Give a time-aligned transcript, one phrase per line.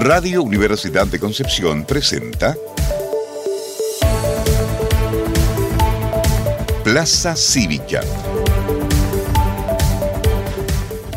[0.00, 2.56] Radio Universidad de Concepción presenta
[6.82, 8.00] Plaza Cívica.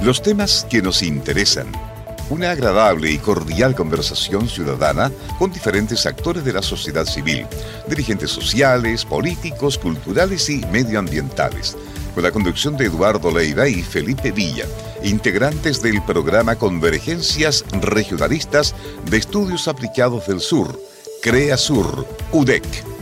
[0.01, 1.72] Los temas que nos interesan.
[2.29, 7.47] Una agradable y cordial conversación ciudadana con diferentes actores de la sociedad civil,
[7.88, 11.78] dirigentes sociales, políticos, culturales y medioambientales,
[12.13, 14.65] con la conducción de Eduardo Leiva y Felipe Villa
[15.04, 18.75] integrantes del programa Convergencias Regionalistas
[19.09, 20.79] de Estudios Aplicados del Sur,
[21.21, 22.92] CREA Sur, UDEC.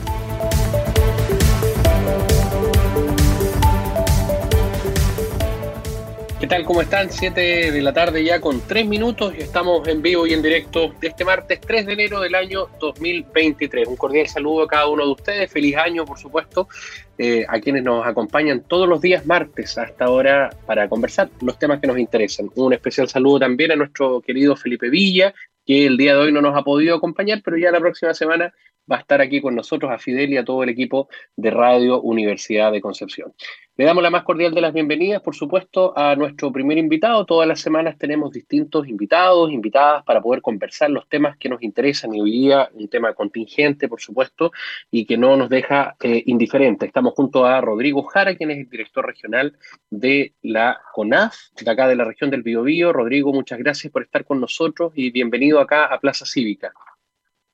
[6.52, 6.64] Tal?
[6.66, 7.10] ¿Cómo están?
[7.10, 10.92] Siete de la tarde ya con tres minutos y estamos en vivo y en directo
[11.00, 13.88] de este martes 3 de enero del año 2023.
[13.88, 15.50] Un cordial saludo a cada uno de ustedes.
[15.50, 16.68] Feliz año, por supuesto,
[17.16, 21.80] eh, a quienes nos acompañan todos los días martes hasta ahora para conversar los temas
[21.80, 22.50] que nos interesan.
[22.54, 25.32] Un especial saludo también a nuestro querido Felipe Villa,
[25.64, 28.52] que el día de hoy no nos ha podido acompañar, pero ya la próxima semana
[28.90, 32.02] va a estar aquí con nosotros, a Fidel y a todo el equipo de Radio
[32.02, 33.32] Universidad de Concepción.
[33.74, 37.24] Le damos la más cordial de las bienvenidas, por supuesto, a nuestro primer invitado.
[37.24, 42.14] Todas las semanas tenemos distintos invitados, invitadas para poder conversar los temas que nos interesan
[42.14, 44.52] y hoy día un tema contingente, por supuesto,
[44.90, 46.86] y que no nos deja eh, indiferentes.
[46.86, 49.56] Estamos junto a Rodrigo Jara, quien es el director regional
[49.88, 52.92] de la CONAF, de acá de la región del Biobío.
[52.92, 56.74] Rodrigo, muchas gracias por estar con nosotros y bienvenido acá a Plaza Cívica.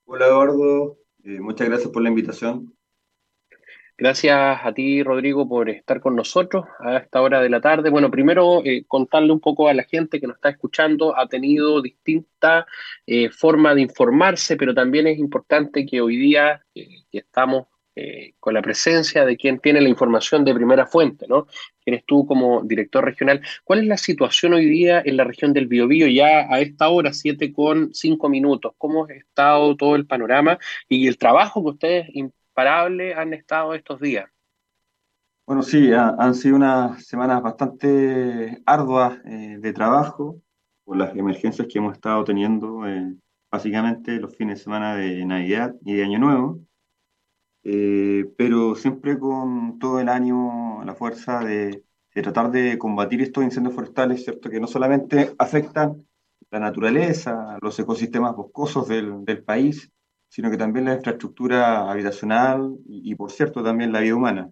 [0.05, 0.98] Hola, Eduardo.
[1.22, 2.75] Eh, muchas gracias por la invitación.
[4.00, 7.91] Gracias a ti, Rodrigo, por estar con nosotros a esta hora de la tarde.
[7.91, 11.82] Bueno, primero eh, contarle un poco a la gente que nos está escuchando, ha tenido
[11.82, 12.64] distinta
[13.08, 17.66] eh, forma de informarse, pero también es importante que hoy día que estamos
[18.38, 21.48] con la presencia de quien tiene la información de primera fuente, ¿no?
[21.88, 23.41] eres tú como director regional.
[23.64, 27.12] ¿Cuál es la situación hoy día en la región del Biobío ya a esta hora,
[27.12, 28.72] 7 con 5 minutos?
[28.78, 32.08] ¿Cómo ha estado todo el panorama y el trabajo que ustedes
[32.58, 34.28] imparables han estado estos días?
[35.46, 40.42] Bueno, sí, han sido unas semanas bastante arduas eh, de trabajo
[40.84, 43.14] por las emergencias que hemos estado teniendo, eh,
[43.48, 46.58] básicamente los fines de semana de Navidad y de Año Nuevo.
[47.62, 53.76] Eh, pero siempre con todo el ánimo, la fuerza de, tratar de combatir estos incendios
[53.76, 54.50] forestales, ¿cierto?
[54.50, 56.04] Que no solamente afectan
[56.50, 59.92] la naturaleza, los ecosistemas boscosos del, del país,
[60.28, 64.50] sino que también la infraestructura habitacional y, por cierto, también la vida humana.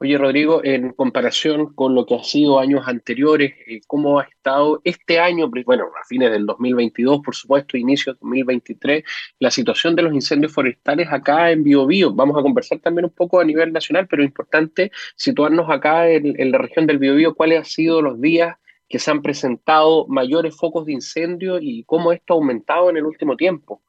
[0.00, 4.80] Oye, Rodrigo, en comparación con lo que ha sido años anteriores, eh, ¿cómo ha estado
[4.84, 9.02] este año, bueno, a fines del 2022, por supuesto, inicio del 2023,
[9.40, 12.14] la situación de los incendios forestales acá en Biobío?
[12.14, 16.58] Vamos a conversar también un poco a nivel nacional, pero importante situarnos acá en, la
[16.58, 18.56] región del Biobío, cuáles han sido los días
[18.88, 23.04] que se han presentado mayores focos de incendio y cómo esto ha aumentado en el
[23.04, 23.82] último tiempo.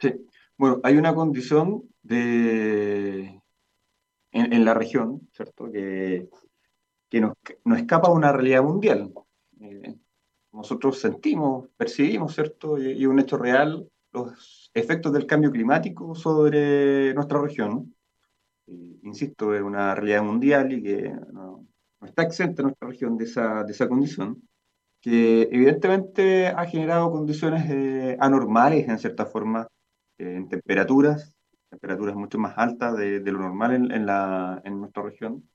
[0.00, 0.14] Sí,
[0.56, 3.40] bueno, hay una condición de
[4.32, 5.70] en, la región, ¿cierto?
[5.70, 6.28] Que,
[7.08, 7.34] que nos,
[7.76, 9.12] escapa a una realidad mundial.
[9.60, 9.96] Eh,
[10.52, 12.78] nosotros sentimos, percibimos, ¿cierto?
[12.78, 17.94] Y, un hecho real, los efectos del cambio climático sobre nuestra región.
[19.02, 21.66] insisto, es una realidad mundial y que no,
[22.02, 24.42] está exenta nuestra región de esa, de esa condición,
[25.00, 29.68] que evidentemente ha generado condiciones eh, anormales en cierta forma,
[30.20, 31.34] en temperaturas,
[31.70, 35.48] temperaturas mucho más altas de, lo normal en, la, en nuestra región.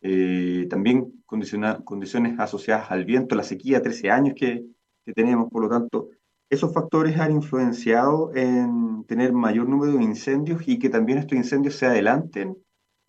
[0.00, 4.64] Eh, también condiciones asociadas al viento, la sequía, 13 años que,
[5.04, 6.10] que, tenemos, por lo tanto,
[6.48, 11.74] esos factores han influenciado en tener mayor número de incendios y que también estos incendios
[11.74, 12.56] se adelanten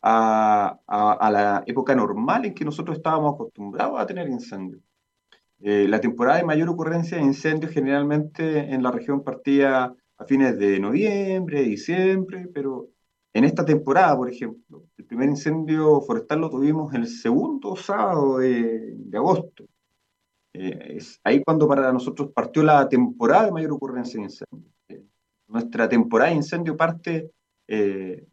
[0.01, 4.81] a, a, la época normal en que nosotros estábamos acostumbrados a tener incendios.
[5.61, 10.57] Eh, la temporada de mayor ocurrencia de incendios generalmente en la región partía a fines
[10.59, 12.89] de noviembre, diciembre, pero
[13.33, 18.97] en esta temporada, por ejemplo, el primer incendio forestal lo tuvimos el segundo sábado de,
[19.13, 19.65] agosto.
[20.53, 24.71] Eh, es ahí cuando para nosotros partió la temporada de mayor ocurrencia de incendio.
[24.89, 25.03] Eh,
[25.47, 27.31] nuestra temporada de incendio parte
[27.67, 28.25] eh,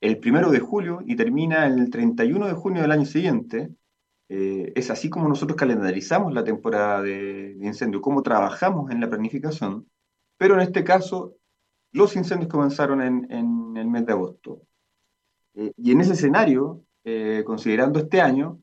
[0.00, 3.70] el primero de julio y termina el 31 de junio del año siguiente.
[4.28, 9.86] es así como nosotros calendarizamos la temporada de, de incendio, cómo trabajamos en la planificación.
[10.38, 11.36] Pero en este caso,
[11.92, 14.62] los incendios comenzaron en, el mes de agosto.
[15.54, 18.60] Eh, y en ese escenario, eh, considerando este año,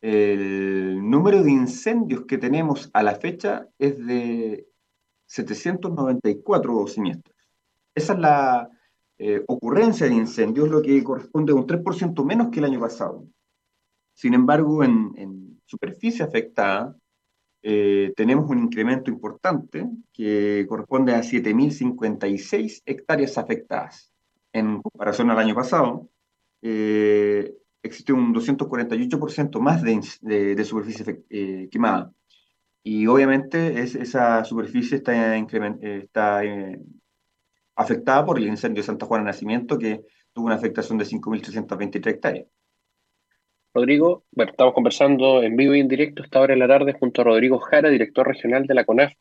[0.00, 4.66] el número de incendios que tenemos a la fecha es de
[5.26, 7.36] 794 siniestros.
[7.94, 8.68] Esa es la
[9.16, 13.26] eh, ocurrencia de incendios, lo que corresponde a un 3% menos que el año pasado.
[14.12, 16.94] Sin embargo, en superficie afectada,
[17.66, 24.12] eh, tenemos un incremento importante que corresponde a 7.056 hectáreas afectadas.
[24.52, 26.10] En comparación al año pasado,
[26.60, 32.12] eh, existe un 248% más de, de, superficie eh, quemada.
[32.82, 36.42] Y obviamente es, esa superficie está, está
[37.76, 42.46] afectada por el incendio de Santa Juana Nacimiento, que tuvo una afectación de 5.323 hectáreas.
[43.74, 47.22] Rodrigo, bueno, estamos conversando en vivo y en directo esta hora de la tarde junto
[47.22, 49.12] a Rodrigo Jara, director regional de la CONAF.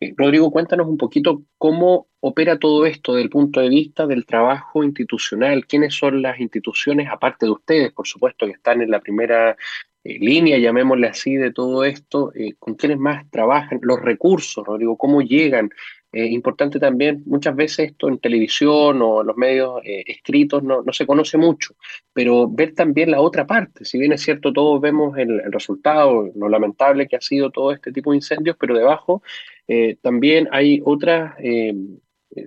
[0.00, 4.24] Eh, Rodrigo, cuéntanos un poquito cómo opera todo esto desde el punto de vista del
[4.24, 5.66] trabajo institucional.
[5.66, 9.58] ¿Quiénes son las instituciones, aparte de ustedes, por supuesto, que están en la primera
[10.04, 12.32] eh, línea, llamémosle así, de todo esto?
[12.34, 13.78] Eh, ¿Con quiénes más trabajan?
[13.82, 15.68] Los recursos, Rodrigo, ¿cómo llegan?
[16.10, 20.82] Eh, importante también, muchas veces esto en televisión o en los medios eh, escritos no,
[20.90, 21.74] se conoce mucho,
[22.14, 26.48] pero ver también la otra parte, si bien es cierto, todos vemos el, resultado, lo
[26.48, 29.22] lamentable que ha sido todo este tipo de incendios, pero debajo
[29.66, 31.34] eh, también hay otras,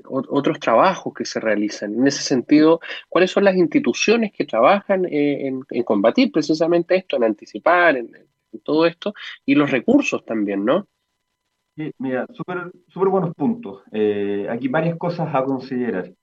[0.07, 1.93] otros trabajos que se realizan.
[1.93, 2.79] En ese sentido,
[3.09, 8.11] ¿cuáles son las instituciones que trabajan en, combatir precisamente esto, en anticipar, en
[8.63, 9.13] todo esto,
[9.45, 10.87] y los recursos también, ¿no?
[11.97, 13.83] Mira, súper super buenos puntos.
[13.91, 16.13] Eh, aquí varias cosas a considerar.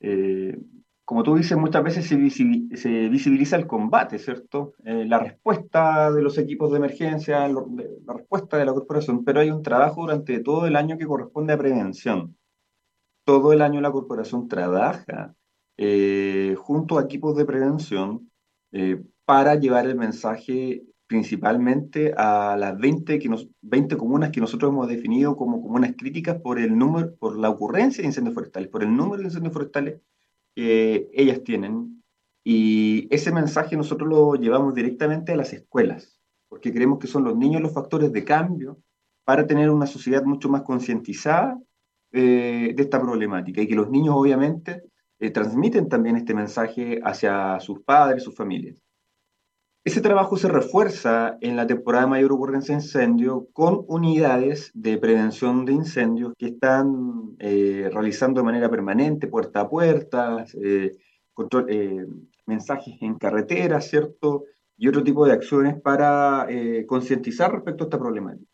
[0.00, 0.58] Eh,
[1.04, 4.74] como tú dices, muchas veces se, visibiliza el combate, ¿cierto?
[4.84, 9.50] Eh, la respuesta de los equipos de emergencia, la respuesta de la corporación, pero hay
[9.50, 12.36] un trabajo durante todo el año que corresponde a prevención.
[13.24, 15.34] Todo el año la corporación trabaja
[16.56, 18.30] junto a equipos de prevención
[19.24, 24.88] para llevar el mensaje principalmente a las 20, que nos, 20 comunas que nosotros hemos
[24.88, 28.96] definido como comunas críticas por el número, por la ocurrencia de incendios forestales, por el
[28.96, 30.00] número de incendios forestales
[30.54, 32.02] que ellas tienen.
[32.44, 36.18] Y ese mensaje nosotros lo llevamos directamente a las escuelas,
[36.48, 38.78] porque creemos que son los niños los factores de cambio
[39.24, 41.60] para tener una sociedad mucho más concientizada
[42.10, 44.82] eh, de esta problemática y que los niños obviamente
[45.18, 48.76] eh, transmiten también este mensaje hacia sus padres, sus familias.
[49.84, 54.96] Ese trabajo se refuerza en la temporada de mayor ocurrencia de incendio con unidades de
[54.96, 60.92] prevención de incendios que están eh, realizando de manera permanente, puerta a puerta, eh,
[61.68, 62.06] eh,
[62.46, 64.44] mensajes en carretera, ¿cierto?
[64.76, 66.46] Y otro tipo de acciones para
[66.86, 68.52] concientizar respecto a esta problemática.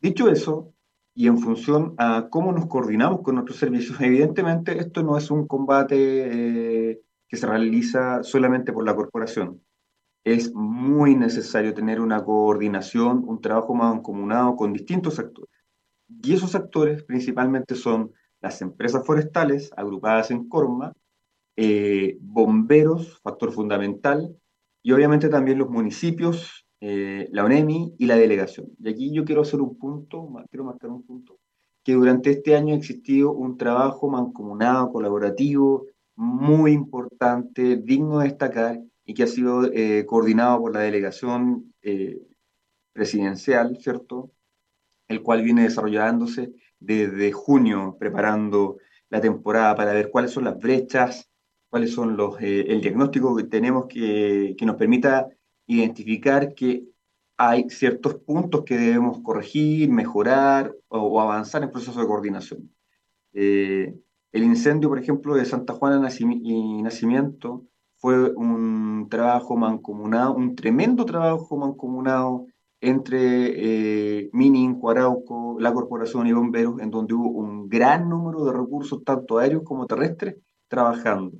[0.00, 0.74] Dicho eso,
[1.14, 5.46] y en función a cómo nos coordinamos con nuestros servicios, evidentemente esto no es un
[5.46, 9.62] combate que se realiza solamente por la corporación
[10.24, 15.50] es muy necesario tener una coordinación, un trabajo más mancomunado con distintos actores.
[16.22, 20.92] Y esos actores principalmente son las empresas forestales agrupadas en Corma,
[21.56, 24.36] eh, bomberos, factor fundamental,
[24.82, 28.68] y obviamente también los municipios, eh, la ONEMI y la delegación.
[28.78, 31.38] Y aquí yo quiero hacer un punto, quiero marcar un punto,
[31.84, 38.80] que durante este año ha existido un trabajo mancomunado, colaborativo, muy importante, digno de destacar,
[39.04, 42.20] y que ha sido eh, coordinado por la delegación eh,
[42.92, 44.30] presidencial, ¿cierto?
[45.08, 48.78] El cual viene desarrollándose desde junio, preparando
[49.08, 51.30] la temporada para ver cuáles son las brechas,
[51.68, 55.28] cuáles son los, eh, el diagnóstico que tenemos que, que nos permita
[55.66, 56.84] identificar que
[57.36, 62.70] hay ciertos puntos que debemos corregir, mejorar o, avanzar en proceso de coordinación.
[63.32, 67.66] el incendio, por ejemplo, de Santa Juana y Nacimiento
[68.02, 72.46] fue un trabajo mancomunado, un tremendo trabajo mancomunado
[72.80, 78.52] entre eh, Mini, Cuarauco, la Corporación y Bomberos, en donde hubo un gran número de
[78.54, 80.34] recursos, tanto aéreos como terrestres,
[80.66, 81.38] trabajando.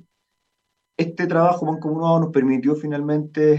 [0.95, 3.55] Este trabajo mancomunado nos permitió finalmente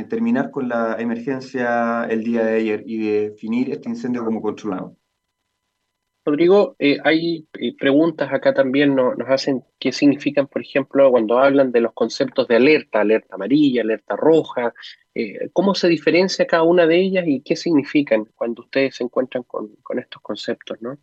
[0.00, 2.98] eh, terminar con la emergencia el día de ayer y
[3.28, 4.96] definir este incendio como controlado.
[6.28, 11.72] Rodrigo, eh, hay eh, preguntas acá también, nos hacen qué significan, por ejemplo, cuando hablan
[11.72, 14.74] de los conceptos de alerta, alerta amarilla, alerta roja,
[15.14, 19.42] eh, cómo se diferencia cada una de ellas y qué significan cuando ustedes se encuentran
[19.44, 20.98] con, estos conceptos, ¿no?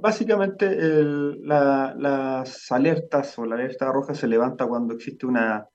[0.00, 0.74] básicamente
[1.42, 5.68] las alertas o la alerta roja se levanta cuando existe una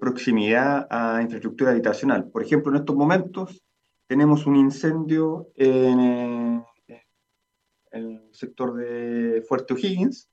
[0.00, 2.28] proximidad a infraestructura habitacional.
[2.30, 3.62] Por ejemplo, en estos momentos
[4.06, 6.64] tenemos un incendio en
[7.92, 10.28] el sector de Fuerte O'Higgins,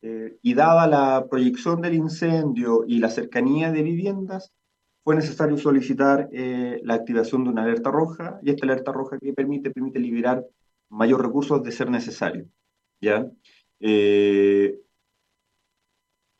[0.00, 4.52] eh, y dada la proyección del incendio y la cercanía de viviendas,
[5.02, 9.32] fue necesario solicitar eh, la activación de una alerta roja, y esta alerta roja que
[9.32, 10.44] permite, permite liberar
[10.90, 12.46] mayor recursos de ser necesario.
[13.00, 13.26] ¿ya?
[13.80, 14.78] Eh,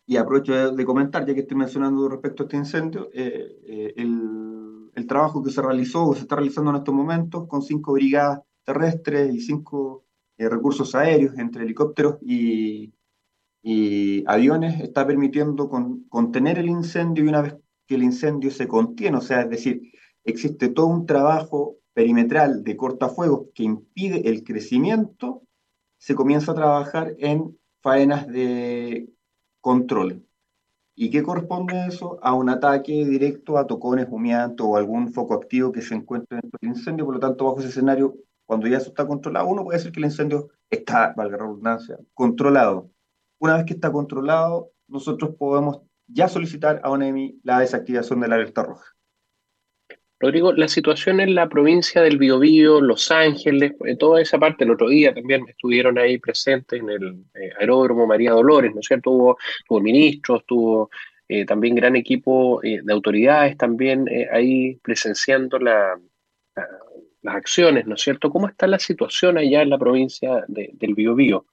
[0.07, 5.43] y aprovecho de, comentar, ya que estoy mencionando respecto a este incendio, el, el, trabajo
[5.43, 9.41] que se realizó o se está realizando en estos momentos con cinco brigadas terrestres y
[9.41, 10.08] cinco
[10.39, 12.95] eh, recursos aéreos entre helicópteros y,
[14.27, 15.69] aviones está permitiendo
[16.09, 19.93] contener el incendio y una vez que el incendio se contiene, o sea, es decir,
[20.25, 25.43] existe todo un trabajo perimetral de cortafuegos que impide el crecimiento,
[25.99, 29.11] se comienza a trabajar en faenas de
[29.61, 30.25] control.
[30.95, 32.19] ¿Y qué corresponde eso?
[32.23, 36.59] A un ataque directo a tocones, humeantes o algún foco activo que se encuentre dentro
[36.61, 37.05] del incendio.
[37.05, 38.17] Por lo tanto, bajo ese escenario,
[38.49, 41.99] cuando ya eso está controlado, uno puede decir que el incendio está, valga la redundancia,
[42.15, 42.91] controlado.
[43.39, 48.37] Una vez que está controlado, nosotros podemos ya solicitar a ONEMI la desactivación de la
[48.37, 48.87] alerta roja.
[50.19, 54.71] Rodrigo, la situación en la provincia del Biobío, Los Ángeles, eh, toda esa parte, el
[54.71, 59.11] otro día también estuvieron ahí presentes en el eh, aeródromo María Dolores, ¿no es cierto?
[59.11, 59.37] Hubo,
[59.69, 60.89] tuvo ministros, tuvo
[61.29, 65.59] eh, también gran equipo de autoridades también ahí presenciando
[67.35, 68.31] acciones, ¿no es cierto?
[68.31, 71.47] ¿Cómo está la situación allá en la provincia del Biobío?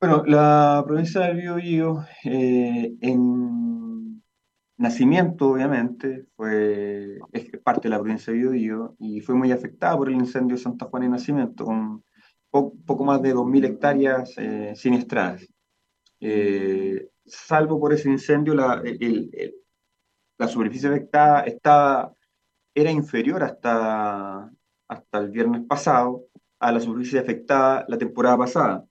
[0.00, 4.22] Bueno, la provincia del Biobío, en
[4.78, 10.08] Nacimiento, obviamente, fue, es parte de la provincia de Biobío y fue muy afectada por
[10.08, 12.04] el incendio de Santa Juana y Nacimiento, con
[12.50, 15.46] poco más de 2.000 hectáreas eh, siniestradas.
[16.20, 18.82] Eh, salvo por ese incendio, la,
[20.38, 22.12] la superficie afectada estaba,
[22.76, 24.52] era inferior hasta,
[24.86, 26.26] hasta el viernes pasado
[26.60, 28.84] a la superficie afectada la temporada pasada.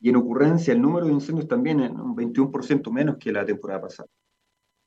[0.00, 3.80] Y en ocurrencia, el número de incendios también es un 21% menos que la temporada
[3.80, 4.08] pasada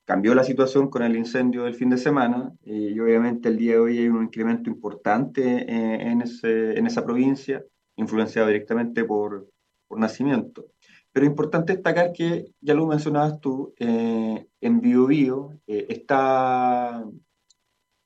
[0.06, 3.80] cambió la situación con el incendio del fin de semana y obviamente el día de
[3.80, 7.64] hoy hay un incremento importante eh, en, ese, en esa provincia,
[7.96, 9.50] influenciado directamente por,
[9.88, 10.68] por nacimiento.
[11.12, 17.04] Pero es importante destacar que, ya lo mencionabas tú, eh, en Biobío eh, está,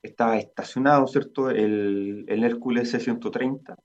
[0.01, 3.75] está estacionado, ¿cierto?, el, el Hércules C-130,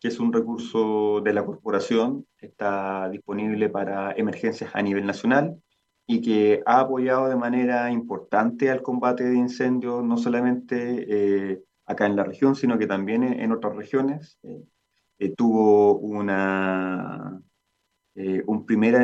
[0.00, 5.60] que es un recurso de la corporación, está disponible para emergencias a nivel nacional
[6.06, 12.06] y que ha apoyado de manera importante al combate de incendios, no solamente eh, acá
[12.06, 14.36] en la región, sino que también en, otras regiones.
[14.42, 14.64] Eh,
[15.18, 17.40] eh, tuvo una,
[18.16, 18.96] un, primer,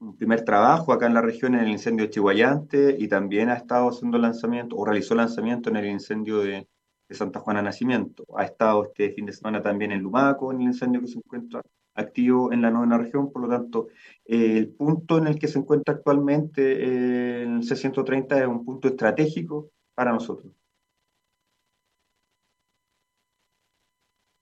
[0.00, 3.54] un primer trabajo acá en la región en el incendio de Chihuayante y también ha
[3.54, 6.68] estado haciendo lanzamiento o realizó lanzamiento en el incendio de,
[7.08, 8.24] de Santa Juana Nacimiento.
[8.36, 11.62] Ha estado este fin de semana también en Lumaco, en el incendio que se encuentra
[11.96, 13.88] activo en la novena región, por lo tanto,
[14.26, 18.88] eh, el punto en el que se encuentra actualmente eh, el C-130 es un punto
[18.88, 20.52] estratégico para nosotros.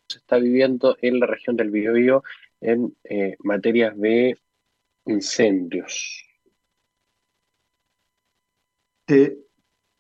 [0.09, 2.23] Se está viviendo en la región del Biobío
[2.61, 4.39] en eh, materias de
[5.07, 6.25] incendios.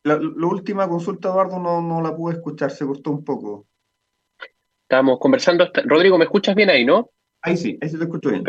[0.02, 3.66] la, última consulta, Eduardo, no, no la pude escuchar, se cortó un poco.
[4.82, 5.70] Estamos conversando.
[5.84, 7.10] Rodrigo, ¿me escuchas bien ahí, no?
[7.42, 8.44] Ahí sí, ahí sí te escucho bien.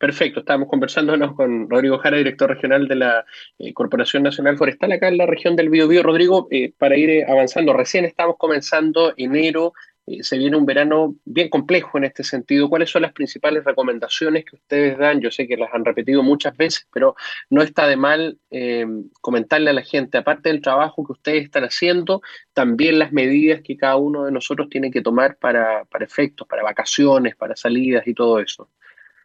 [0.00, 3.26] Perfecto, estábamos conversándonos con Rodrigo Jara, director regional de la
[3.58, 6.02] eh, Corporación Nacional Forestal, acá en la región del Biobío.
[6.02, 9.74] Rodrigo, eh, para ir eh, avanzando, recién estamos comenzando enero,
[10.22, 12.68] se viene un verano bien complejo en este sentido.
[12.68, 15.20] ¿Cuáles son las principales recomendaciones que ustedes dan?
[15.20, 17.14] Yo sé que las han repetido muchas veces, pero
[17.48, 18.86] no está de mal eh,
[19.20, 23.76] comentarle a la gente, aparte del trabajo que ustedes están haciendo, también las medidas que
[23.76, 28.14] cada uno de nosotros tiene que tomar para, para efectos, para vacaciones, para salidas y
[28.14, 28.68] todo eso.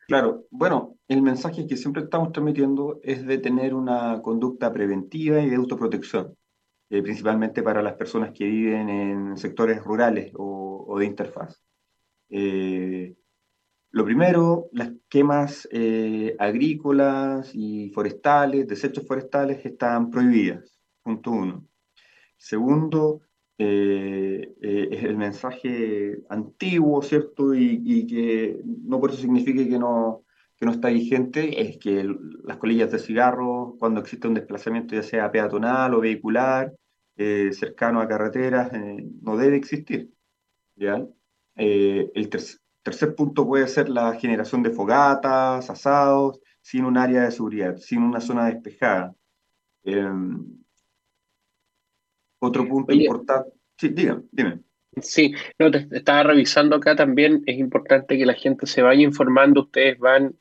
[0.08, 5.50] Claro, bueno, el mensaje que siempre estamos transmitiendo es de tener una conducta preventiva y
[5.50, 6.36] de autoprotección.
[6.90, 11.60] Eh, principalmente para las personas que viven en sectores rurales o, de interfaz.
[12.30, 13.16] Eh,
[13.90, 21.68] lo primero, las quemas eh, agrícolas y forestales, desechos forestales, están prohibidas, punto uno.
[22.38, 23.22] Segundo,
[23.58, 27.56] es el mensaje antiguo, ¿cierto?
[27.56, 30.25] Y, y, que no por eso signifique que no,
[30.58, 32.08] que no está vigente, es que
[32.44, 36.74] las colillas de cigarro, cuando existe un desplazamiento ya sea peatonal o vehicular,
[37.18, 40.14] eh, cercano a carreteras, eh, no debe existir.
[40.76, 41.06] ¿ya?
[41.56, 47.32] Eh, el tercer punto puede ser la generación de fogatas, asados, sin un área de
[47.32, 49.16] seguridad, sin una zona despejada.
[52.40, 53.52] otro punto importante.
[53.78, 54.64] Sí, dígame, dime.
[55.02, 59.62] Sí, no, te, estaba revisando acá también, es importante que la gente se vaya informando,
[59.62, 60.36] ustedes van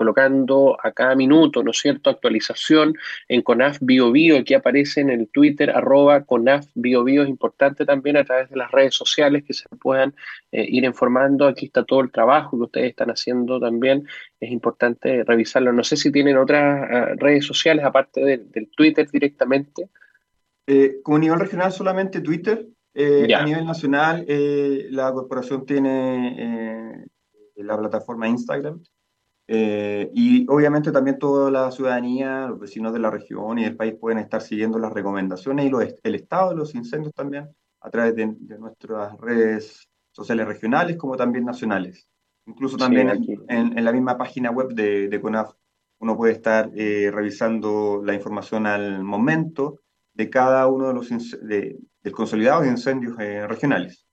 [0.00, 2.94] colocando a cada minuto, ¿no es cierto?, actualización
[3.28, 7.84] en CONAF Bio Bio, aquí aparece en el Twitter, arroba CONAF Bio Bio, es importante
[7.84, 10.14] también a través de las redes sociales que se puedan
[10.52, 14.06] eh, ir informando, aquí está todo el trabajo que ustedes están haciendo también,
[14.40, 15.70] es importante revisarlo.
[15.70, 19.90] No sé si tienen otras eh, redes sociales aparte del Twitter directamente.
[21.02, 24.24] como nivel regional solamente Twitter, a nivel nacional
[24.90, 27.06] la corporación tiene
[27.56, 28.82] la plataforma Instagram.
[29.52, 33.94] Eh, y obviamente también toda la ciudadanía, los vecinos de la región y del país
[33.98, 35.72] pueden estar siguiendo las recomendaciones y
[36.04, 37.48] el estado de los incendios también
[37.80, 38.26] a través de,
[38.58, 42.06] nuestras redes sociales regionales como también nacionales.
[42.46, 43.10] Incluso también
[43.48, 45.50] en, la misma página web de, CONAF
[45.98, 49.80] uno puede estar eh, revisando la información al momento
[50.20, 51.08] de cada uno de los
[51.40, 51.78] de,
[52.12, 54.04] consolidados incendios eh, regionales.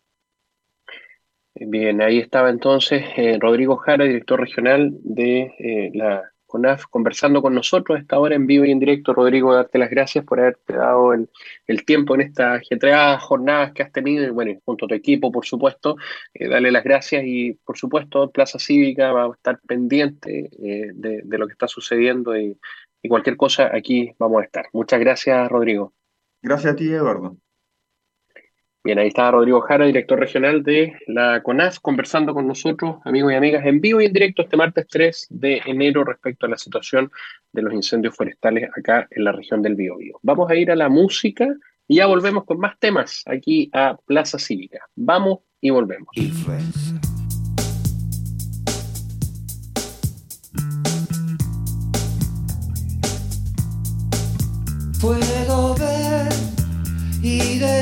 [1.53, 7.53] Bien, ahí estaba entonces eh, Rodrigo Jara, director regional de eh, la CONAF, conversando con
[7.53, 9.11] nosotros a esta hora en vivo y en directo.
[9.11, 13.91] Rodrigo, darte las gracias por haberte dado el, tiempo en estas ajetreadas jornadas que has
[13.91, 15.97] tenido, y bueno, junto a tu equipo, por supuesto,
[16.33, 21.47] eh, darle las gracias y, por supuesto, Plaza Cívica va a estar pendiente de, lo
[21.47, 22.55] que está sucediendo y
[23.09, 24.65] cualquier cosa aquí vamos a estar.
[24.73, 25.96] Muchas gracias, Rodrigo.
[26.47, 27.35] Gracias a ti, Eduardo.
[28.81, 33.35] Bien, ahí está Rodrigo Jara, director regional de la CONAS, conversando con nosotros, amigos y
[33.35, 37.11] amigas, en vivo y en directo este martes 3 de enero respecto a la situación
[37.51, 40.19] de los incendios forestales acá en la región del Biobío.
[40.21, 41.53] Vamos a ir a la música
[41.85, 44.79] y ya volvemos con más temas aquí a Plaza Cívica.
[44.95, 46.07] Vamos y volvemos.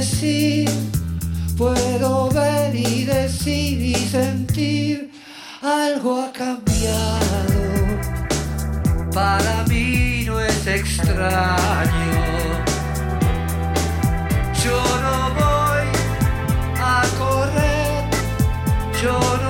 [0.05, 0.69] Decir
[1.57, 5.09] Puedo ver y decir y sentir
[5.61, 7.61] algo ha cambiado.
[9.13, 12.25] Para mí no es extraño.
[14.61, 15.87] Yo no voy
[16.77, 18.03] a correr.
[19.01, 19.44] Yo no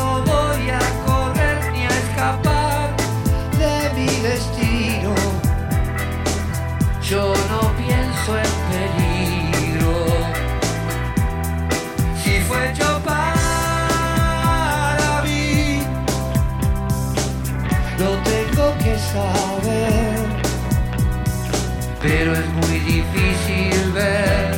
[22.07, 24.53] pero es muy difícil ver.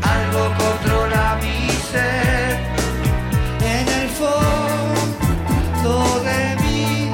[0.00, 2.60] Algo controla mi ser
[3.74, 5.94] en el fondo
[6.28, 7.10] de mí,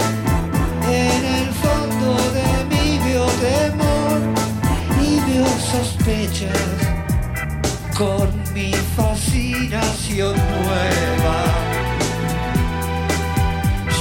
[0.87, 4.21] en el fondo de mí veo temor
[5.01, 6.77] y veo sospechas
[7.97, 11.39] con mi fascinación nueva.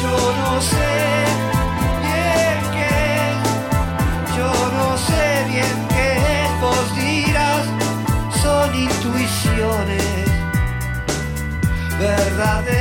[0.02, 1.11] Yo no sé.
[12.42, 12.81] Verdaderas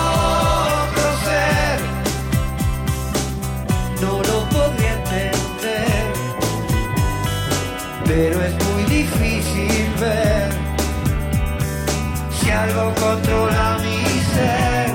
[4.01, 6.13] no lo podría entender,
[8.05, 10.49] pero es muy difícil ver
[12.31, 14.91] si algo controla mi ser.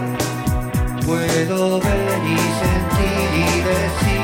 [1.07, 4.16] Puedo ver y sentir y decir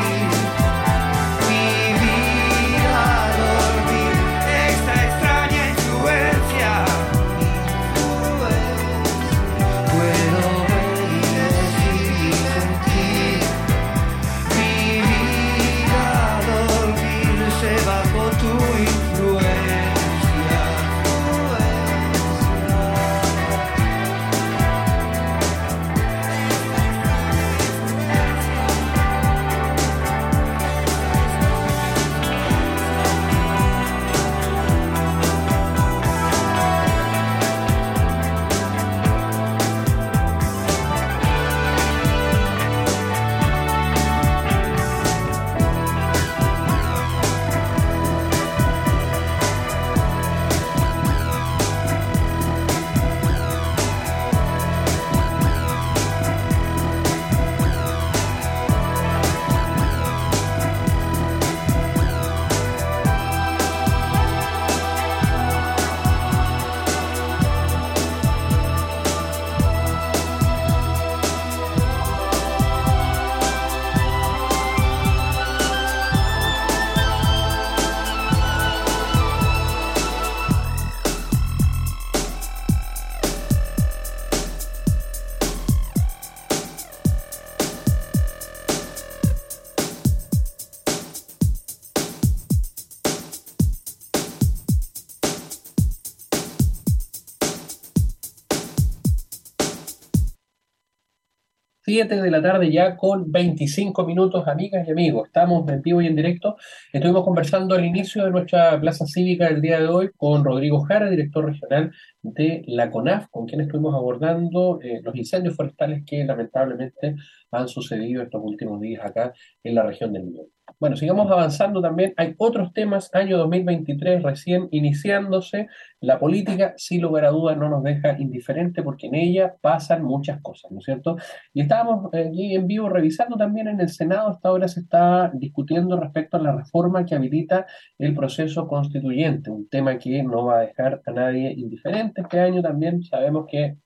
[101.92, 105.26] 7 de la tarde ya con 25 minutos, amigas y amigos.
[105.26, 106.56] Estamos en vivo y en directo.
[106.90, 111.10] Estuvimos conversando al inicio de nuestra plaza cívica del día de hoy con Rodrigo Jara,
[111.10, 117.16] director regional de la CONAF, con quien estuvimos abordando eh, los incendios forestales que lamentablemente
[117.50, 120.51] han sucedido estos últimos días acá en la región del Ñuble.
[120.82, 122.12] Bueno, sigamos avanzando también.
[122.16, 125.68] Hay otros temas, año 2023 recién iniciándose.
[126.00, 130.40] La política, sin lugar a dudas, no nos deja indiferente porque en ella pasan muchas
[130.42, 131.18] cosas, ¿no es cierto?
[131.54, 135.96] Y estábamos aquí en vivo revisando también en el Senado, hasta ahora se está discutiendo
[136.00, 137.64] respecto a la reforma que habilita
[137.96, 142.22] el proceso constituyente, un tema que no va a dejar a nadie indiferente.
[142.22, 143.76] Este año también sabemos que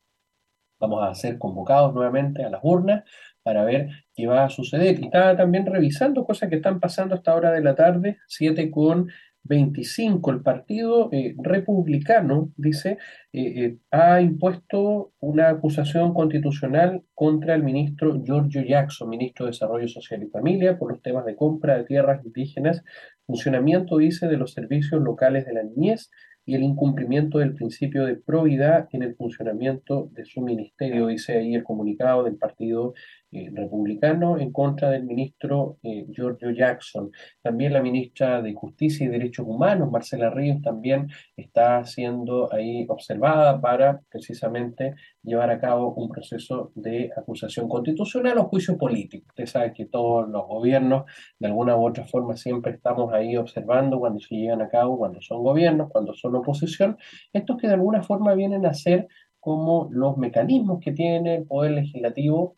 [0.89, 3.05] vamos a ser convocados nuevamente a las urnas
[3.43, 4.99] para ver qué va a suceder.
[4.99, 8.71] Y estaba también revisando cosas que están pasando a esta hora de la tarde, 7
[8.71, 9.09] con
[9.45, 10.31] 25.
[10.33, 12.99] El Partido eh, Republicano, dice,
[13.33, 19.87] eh, eh, ha impuesto una acusación constitucional contra el ministro Giorgio Jackson, ministro de Desarrollo
[19.87, 22.83] Social y Familia, por los temas de compra de tierras indígenas,
[23.27, 26.11] funcionamiento, dice, de los servicios locales de la niñez
[26.47, 31.55] y el incumplimiento del principio de probidad en el funcionamiento de su ministerio, dice ahí
[31.57, 32.95] el comunicado del Partido
[33.37, 37.11] eh, en contra del ministro eh, Giorgio Jackson.
[37.43, 43.61] También la ministra de Justicia y Derechos Humanos, Marcela Ríos, también está siendo ahí observada
[43.61, 49.27] para precisamente llevar a cabo un proceso de acusación constitucional o juicio político.
[49.29, 51.05] Usted sabe que todos los gobiernos,
[51.39, 55.21] de alguna u otra forma, siempre estamos ahí observando cuando se llevan a cabo, cuando
[55.21, 56.97] son gobiernos, cuando son oposición,
[57.33, 59.09] estos que de alguna forma vienen a ser
[59.41, 62.57] como los mecanismos que tiene el Poder Legislativo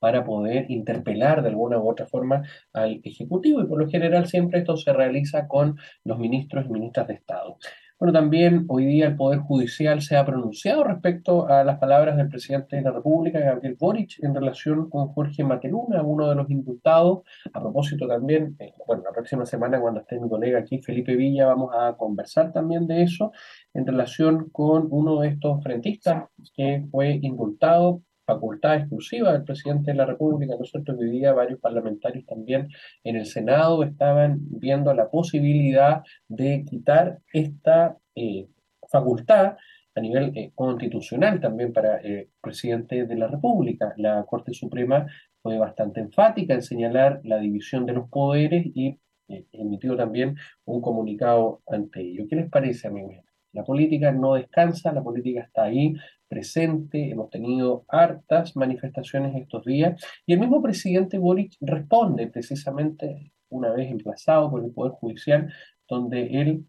[0.00, 4.58] para poder interpelar de alguna u otra forma al Ejecutivo y por lo general siempre
[4.60, 7.58] esto se realiza con los ministros y ministras de Estado.
[8.00, 12.30] Bueno, también hoy día el Poder Judicial se ha pronunciado respecto a las palabras del
[12.30, 17.24] presidente de la República, Gabriel Boric, en relación con Jorge Mateluna, uno de los indultados.
[17.52, 21.44] A propósito también, eh, bueno, la próxima semana cuando esté mi colega aquí, Felipe Villa,
[21.44, 23.32] vamos a conversar también de eso
[23.74, 28.00] en relación con uno de estos frentistas que fue indultado
[28.34, 30.54] facultad exclusiva del presidente de la República.
[30.54, 32.68] Hoy día varios parlamentarios también
[33.02, 38.46] en el Senado estaban viendo la posibilidad de quitar esta eh,
[38.88, 39.56] facultad
[39.96, 43.94] a nivel eh, constitucional también para el presidente de la República.
[43.96, 45.06] La Corte Suprema
[45.42, 50.80] fue bastante enfática en señalar la división de los poderes y eh, emitió también un
[50.80, 52.26] comunicado ante ello.
[52.28, 53.16] ¿Qué les parece, amigos?
[53.52, 55.94] La política no descansa, la política está ahí,
[56.30, 63.72] presente, hemos tenido hartas manifestaciones estos días y el mismo presidente Boric responde precisamente una
[63.72, 65.52] vez emplazado por el Poder Judicial,
[65.88, 66.66] donde él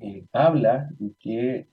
[0.00, 1.66] eh, habla que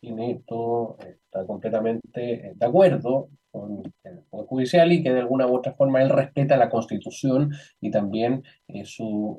[0.00, 5.56] tiene todo, está completamente de acuerdo con el Poder Judicial y que de alguna u
[5.56, 8.44] otra forma él respeta la Constitución y también
[8.84, 9.36] su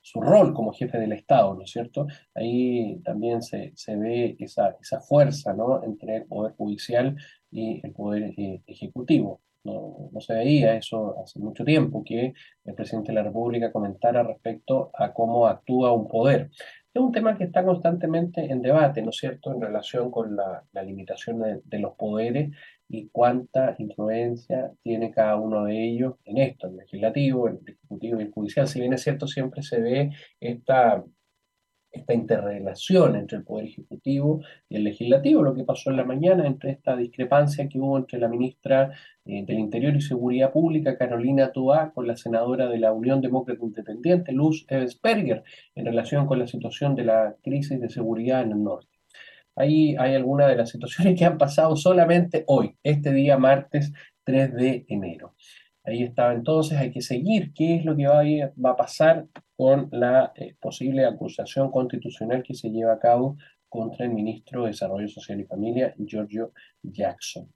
[0.00, 2.06] su rol como jefe del Estado, ¿no es cierto?
[2.34, 5.82] Ahí también se, se ve esa, esa fuerza, ¿no?
[5.84, 7.16] Entre el Poder Judicial
[7.50, 9.40] y el Poder eh, Ejecutivo.
[9.62, 12.32] No, no, se veía eso hace mucho tiempo, que
[12.64, 16.50] el presidente de la República comentara respecto a cómo actúa un poder.
[16.92, 20.64] Es un tema que está constantemente en debate, ¿no es cierto?, en relación con la,
[20.72, 22.50] la limitación de, de, los poderes
[22.92, 28.24] y cuánta influencia tiene cada uno de ellos en esto, el legislativo, el ejecutivo y
[28.24, 28.66] el judicial.
[28.66, 31.04] Si bien es cierto, siempre se ve esta,
[31.92, 36.44] esta interrelación entre el poder ejecutivo y el legislativo, lo que pasó en la mañana
[36.44, 38.90] entre esta discrepancia que hubo entre la ministra
[39.24, 43.64] eh, del Interior y Seguridad Pública, Carolina Toá, con la senadora de la Unión Demócrata
[43.64, 45.44] Independiente, Luz Evensperger,
[45.76, 48.99] en relación con la situación de la crisis de seguridad en el norte.
[49.56, 53.92] Ahí hay algunas de las situaciones que han pasado solamente hoy, este día martes
[54.24, 55.34] 3 de enero.
[55.84, 58.24] Ahí estaba entonces, hay que seguir qué es lo que va a,
[58.62, 63.36] va a pasar con la eh, posible acusación constitucional que se lleva a cabo
[63.68, 67.52] contra el ministro de Desarrollo Social y Familia, Giorgio Jackson.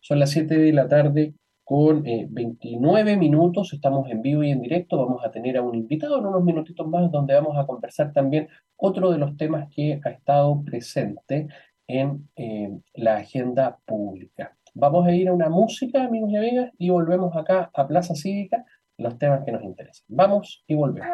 [0.00, 1.34] Son las 7 de la tarde
[1.70, 5.76] con 29 eh, minutos, estamos en vivo y en directo, vamos a tener a un
[5.76, 10.00] invitado en unos minutitos más donde vamos a conversar también otro de los temas que
[10.04, 11.46] ha estado presente
[11.86, 14.56] en eh, la agenda pública.
[14.74, 18.64] Vamos a ir a una música, amigos y amigas, y volvemos acá a Plaza Cívica,
[18.98, 20.04] los temas que nos interesan.
[20.08, 21.08] Vamos y volvemos.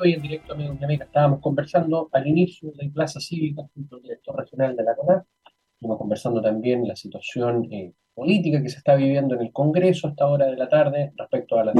[0.00, 4.02] Hoy en directo, amigos y amigas, estábamos conversando al inicio de Plaza Cívica junto al
[4.02, 5.26] director regional de la CONAP.
[5.74, 10.10] Estuvimos conversando también la situación eh, política que se está viviendo en el Congreso a
[10.10, 11.72] esta hora de la tarde respecto a la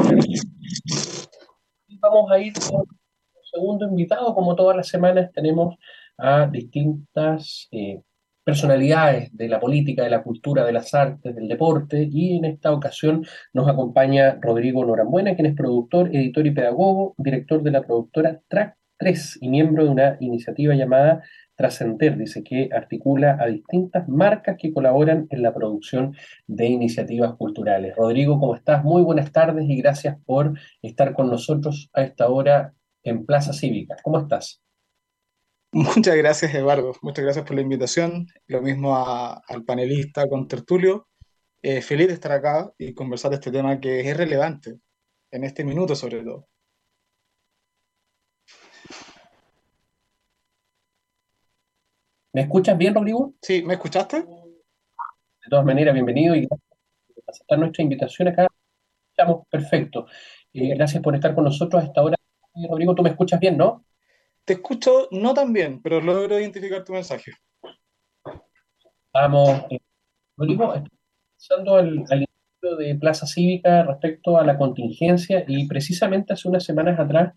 [1.86, 5.76] Y vamos a ir con un segundo invitado, como todas las semanas tenemos
[6.16, 8.02] a distintas eh,
[8.48, 12.72] personalidades de la política, de la cultura, de las artes, del deporte, y en esta
[12.72, 18.40] ocasión nos acompaña Rodrigo Norambuena, quien es productor, editor y pedagogo, director de la productora
[18.48, 21.22] Track 3 y miembro de una iniciativa llamada
[21.56, 27.96] Trascender, dice que articula a distintas marcas que colaboran en la producción de iniciativas culturales.
[27.96, 28.82] Rodrigo, ¿cómo estás?
[28.82, 33.96] Muy buenas tardes y gracias por estar con nosotros a esta hora en Plaza Cívica.
[34.02, 34.62] ¿Cómo estás?
[35.72, 36.94] Muchas gracias, Eduardo.
[37.02, 38.26] Muchas gracias por la invitación.
[38.46, 41.08] Lo mismo al panelista con Tertulio.
[41.62, 44.78] Eh, feliz de estar acá y conversar de este tema que es relevante
[45.30, 46.48] en este minuto, sobre todo.
[52.32, 53.34] ¿Me escuchas bien, Rodrigo?
[53.42, 54.18] Sí, ¿me escuchaste?
[54.22, 56.68] De todas maneras, bienvenido y gracias
[57.14, 58.46] por aceptar nuestra invitación acá.
[59.10, 60.06] Estamos perfecto.
[60.52, 62.16] Eh, gracias por estar con nosotros a esta hora.
[62.68, 63.84] Rodrigo, tú me escuchas bien, ¿no?
[64.48, 67.32] Te escucho no tan bien, pero logro identificar tu mensaje.
[69.12, 69.78] Vamos, eh,
[70.38, 70.72] Rodrigo,
[71.36, 76.64] pasando al, al inicio de Plaza Cívica respecto a la contingencia y precisamente hace unas
[76.64, 77.34] semanas atrás,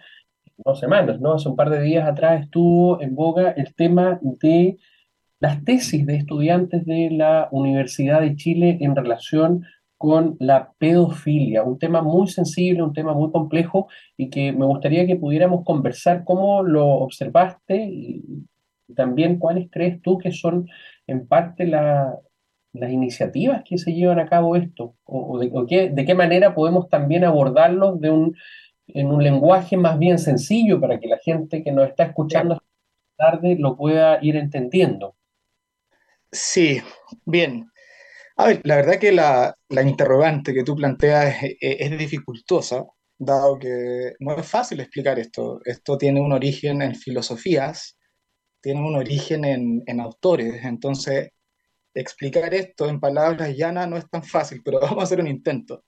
[0.66, 1.34] no semanas, ¿no?
[1.34, 4.78] Hace un par de días atrás estuvo en boga el tema de
[5.42, 9.66] las tesis de estudiantes de la Universidad de Chile en relación
[10.02, 13.88] con la pedofilia, un tema muy sensible, un tema muy complejo
[14.18, 18.24] y que me gustaría que pudiéramos conversar cómo lo observaste y
[18.96, 20.68] también cuáles crees tú que son
[21.06, 22.18] en parte las
[22.74, 27.24] iniciativas que se llevan a cabo esto, o, de, qué, de, qué, manera podemos también
[27.24, 28.36] abordarlos de un,
[28.88, 32.60] en un lenguaje más bien sencillo para que la gente que nos está escuchando
[33.18, 35.14] tarde lo pueda ir entendiendo.
[36.32, 36.82] Sí,
[37.24, 37.71] bien.
[38.42, 42.84] A ver, la verdad que la, interrogante que tú planteas es, dificultosa,
[43.16, 45.60] dado que no es fácil explicar esto.
[45.64, 48.00] Esto tiene un origen en filosofías,
[48.60, 51.30] tiene un origen en, autores, entonces
[51.94, 55.84] explicar esto en palabras llanas no es tan fácil, pero vamos a hacer un intento.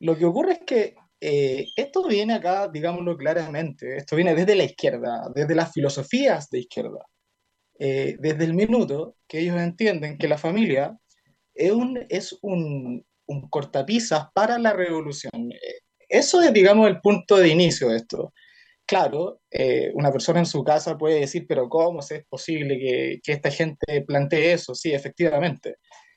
[0.00, 4.64] Lo que ocurre es que eh, esto viene acá, digámoslo claramente, esto viene desde la
[4.64, 7.04] izquierda, desde las filosofías de izquierda,
[7.78, 10.98] eh, desde el minuto que ellos entienden que la familia
[11.54, 15.52] es un, es un, un cortapisas para la revolución.
[15.52, 18.32] Eh, eso es, digamos, el punto de inicio de esto.
[18.86, 23.32] Claro, eh, una persona en su casa puede decir, pero ¿cómo es posible que, que
[23.32, 24.74] esta gente plantee eso?
[24.74, 25.76] Sí, efectivamente.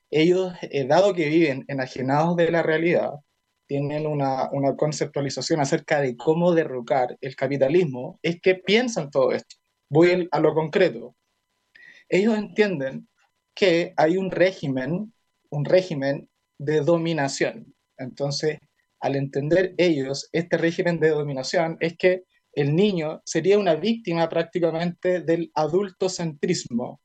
[0.10, 3.12] Ellos, eh, dado que viven enajenados de la realidad,
[3.68, 9.58] tienen una, una, conceptualización acerca de cómo derrocar el capitalismo, es que piensan todo esto.
[9.90, 11.16] Voy a lo concreto.
[12.10, 13.08] Ellos entienden
[13.54, 15.14] que hay un régimen
[15.50, 17.74] un régimen de dominación.
[17.98, 18.60] Entonces,
[19.00, 25.22] al entender ellos este régimen de dominación, es que el niño sería una víctima prácticamente
[25.22, 27.02] del adultocentrismo.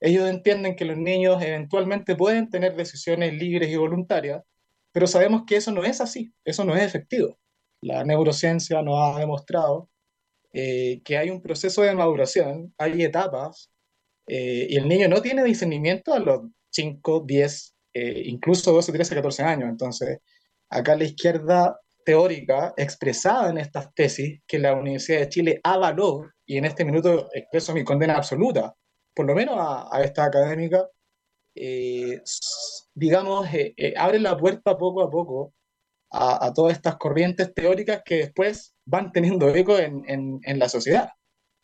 [0.00, 4.42] Ellos entienden que los niños eventualmente pueden tener decisiones libres y voluntarias,
[4.92, 7.38] pero sabemos que eso no es así, eso no es efectivo.
[7.82, 9.90] La neurociencia nos ha demostrado
[10.52, 13.70] eh, que hay un proceso de maduración, hay etapas,
[14.26, 19.14] eh, y el niño no tiene discernimiento a los 5, 10, eh, incluso 12, 13,
[19.14, 19.68] 14 años.
[19.70, 20.18] Entonces,
[20.68, 26.58] acá la izquierda teórica expresada en estas tesis que la Universidad de Chile avaló, y
[26.58, 28.74] en este minuto expreso mi condena absoluta,
[29.14, 30.86] por lo menos a, esta académica,
[31.54, 32.20] eh,
[32.94, 35.54] digamos, eh, abre la puerta poco a poco
[36.10, 41.10] a, todas estas corrientes teóricas que después van teniendo eco en, en, en la sociedad.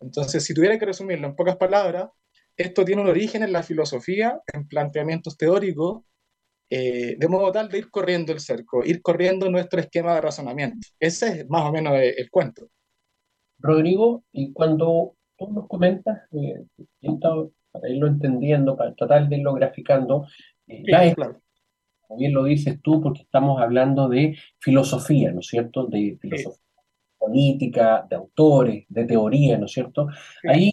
[0.01, 2.09] Entonces, si tuviera que resumirlo en pocas palabras,
[2.57, 6.03] esto tiene un origen en la filosofía, en planteamientos teóricos,
[6.73, 10.87] eh, de modo tal de ir corriendo el cerco, ir corriendo nuestro esquema de razonamiento.
[11.01, 12.69] Ese es más o menos el, cuento.
[13.59, 16.65] Rodrigo, y cuando tú nos comentas, eh,
[17.73, 20.27] para irlo entendiendo, para tratar de irlo graficando,
[20.69, 21.41] eh, claro.
[22.03, 25.87] como bien lo dices tú, porque estamos hablando de filosofía, ¿no es cierto?
[25.87, 26.65] De filosofía
[27.19, 30.07] política, de autores, de teoría, ¿no es cierto?
[30.45, 30.73] Ahí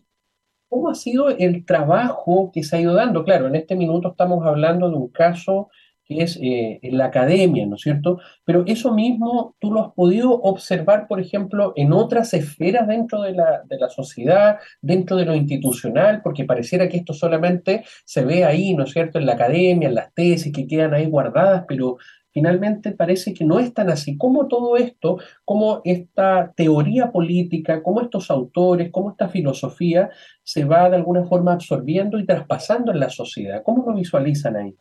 [0.70, 3.24] ¿Cómo ha sido el trabajo que se ha ido dando?
[3.24, 5.70] Claro, en este minuto estamos hablando de un caso
[6.08, 8.20] que es eh, en la academia, ¿no es cierto?
[8.46, 13.34] Pero eso mismo tú lo has podido observar, por ejemplo, en otras esferas dentro de
[13.34, 18.46] la, de la sociedad, dentro de lo institucional, porque pareciera que esto solamente se ve
[18.46, 21.98] ahí, ¿no es cierto?, en la academia, en las tesis que quedan ahí guardadas, pero
[22.32, 24.18] finalmente parece que no es tan así.
[24.18, 30.12] ¿Cómo todo esto, cómo esta teoría política, cómo estos autores, cómo esta filosofía
[30.44, 33.64] se va de alguna forma absorbiendo y traspasando en la sociedad?
[33.64, 34.76] ¿Cómo lo visualizan ahí?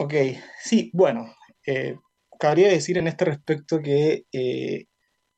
[0.00, 0.14] Ok,
[0.62, 1.34] sí, bueno,
[1.66, 1.96] eh,
[2.38, 4.84] cabría decir en este respecto que eh,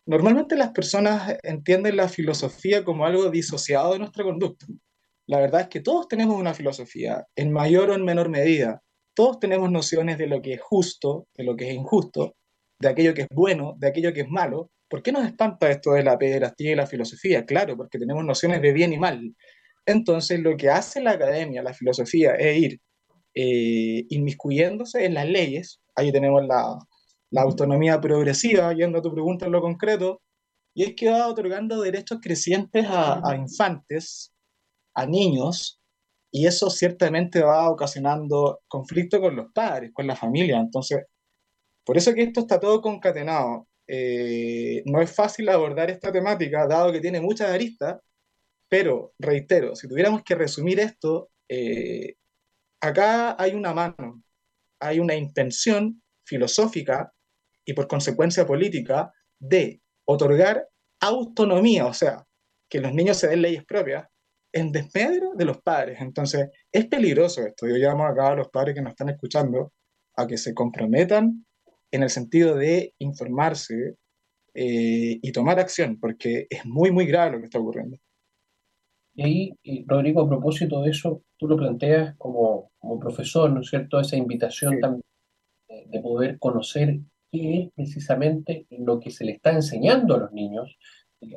[0.05, 4.67] normalmente las personas entienden la filosofía como algo disociado de nuestra conducta.
[5.27, 8.83] La verdad es que todos tenemos una filosofía, en mayor o en menor medida.
[9.15, 12.37] Todos tenemos nociones de lo que es justo, de lo que es injusto,
[12.79, 14.71] de aquello que es bueno, de aquello que es malo.
[14.91, 17.47] ¿Por qué nos espanta esto de la pederastía y la filosofía?
[17.47, 19.35] Claro, porque tenemos nociones de bien y mal.
[19.87, 22.81] Entonces, lo que hace la academia, la filosofía, es ir
[23.43, 25.80] eh, inmiscuyéndose en las leyes.
[25.97, 26.78] Ahí tenemos la,
[27.30, 30.20] la autonomía progresiva, yendo a tu pregunta en lo concreto,
[30.74, 34.32] y es que va otorgando derechos crecientes a, a infantes,
[34.95, 35.80] a niños,
[36.32, 40.59] y eso ciertamente va ocasionando conflicto con los padres, con la familia.
[40.59, 40.99] Entonces,
[41.84, 43.66] por eso que esto está todo concatenado.
[43.93, 47.99] Eh, no es fácil abordar esta temática, dado que tiene muchas aristas,
[48.68, 52.14] pero reitero, si tuviéramos que resumir esto, eh,
[52.81, 54.22] acá hay una mano,
[54.81, 57.12] hay una intención filosófica
[57.64, 60.68] y por consecuencia política de otorgar
[61.01, 62.24] autonomía, o sea,
[62.68, 64.07] que los niños se den leyes propias,
[64.53, 66.01] en desmedro de los padres.
[66.01, 67.66] Entonces, es peligroso esto.
[67.68, 69.72] Yo llamo acá a los padres que nos están escuchando
[70.16, 71.47] a que se comprometan
[71.91, 73.97] en el sentido de informarse
[74.55, 77.97] eh, y tomar acción, porque es muy, muy grave lo que está ocurriendo.
[79.14, 83.68] Y ahí, Rodrigo, a propósito de eso, tú lo planteas como, como profesor, ¿no es
[83.70, 83.99] cierto?
[83.99, 84.80] Esa invitación Sí.
[84.80, 85.03] también
[85.68, 87.01] de, de poder conocer
[87.32, 90.76] qué es precisamente lo que se le está enseñando a los niños.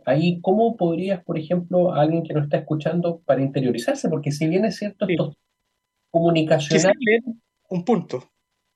[0.05, 4.09] Ahí, ¿cómo podrías, por ejemplo, a alguien que nos está escuchando para interiorizarse?
[4.09, 5.13] Porque si bien es cierto, Sí.
[5.13, 5.37] estos
[6.69, 7.21] Quisiera leer
[7.69, 8.23] un punto.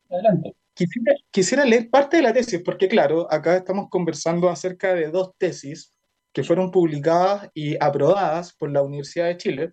[0.10, 0.56] adelante.
[0.74, 5.32] Quisiera, quisiera leer parte de la tesis, porque claro, acá estamos conversando acerca de dos
[5.38, 5.92] tesis
[6.34, 9.72] que fueron publicadas y aprobadas por la Universidad de Chile.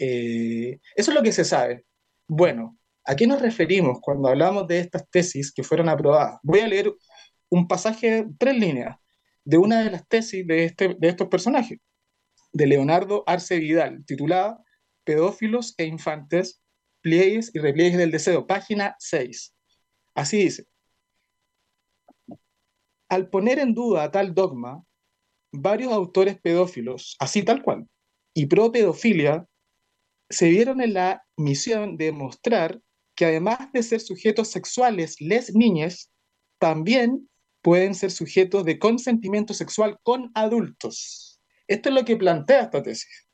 [0.00, 1.84] Eh, eso es lo que se sabe.
[2.26, 6.38] Bueno, ¿a qué nos referimos cuando hablamos de estas tesis que fueron aprobadas?
[6.42, 6.92] Voy a leer
[7.50, 8.96] un pasaje, tres líneas,
[9.44, 11.78] de una de las tesis de, este, de estos personajes,
[12.52, 14.64] de Leonardo Arce Vidal, titulada
[15.04, 16.62] Pedófilos e infantes,
[17.02, 19.54] pliegues y repliegues del deseo, página 6.
[20.14, 20.64] Así dice,
[23.10, 24.82] al poner en duda tal dogma,
[25.52, 27.86] varios autores pedófilos, así tal cual,
[28.32, 29.46] y pro pedofilia,
[30.30, 32.80] se vieron en la misión de mostrar
[33.16, 36.10] que además de ser sujetos sexuales, les niñes,
[36.58, 37.28] también
[37.62, 41.40] pueden ser sujetos de consentimiento sexual con adultos.
[41.66, 43.28] Esto es lo que plantea esta tesis.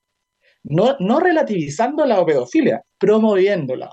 [0.62, 3.90] No, no relativizando la pedofilia, promoviéndola.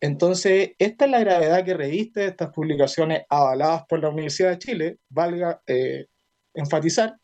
[0.00, 4.98] Entonces, esta es la gravedad que reviste estas publicaciones avaladas por la Universidad de Chile,
[5.08, 6.06] valga eh,
[6.54, 7.16] enfatizar.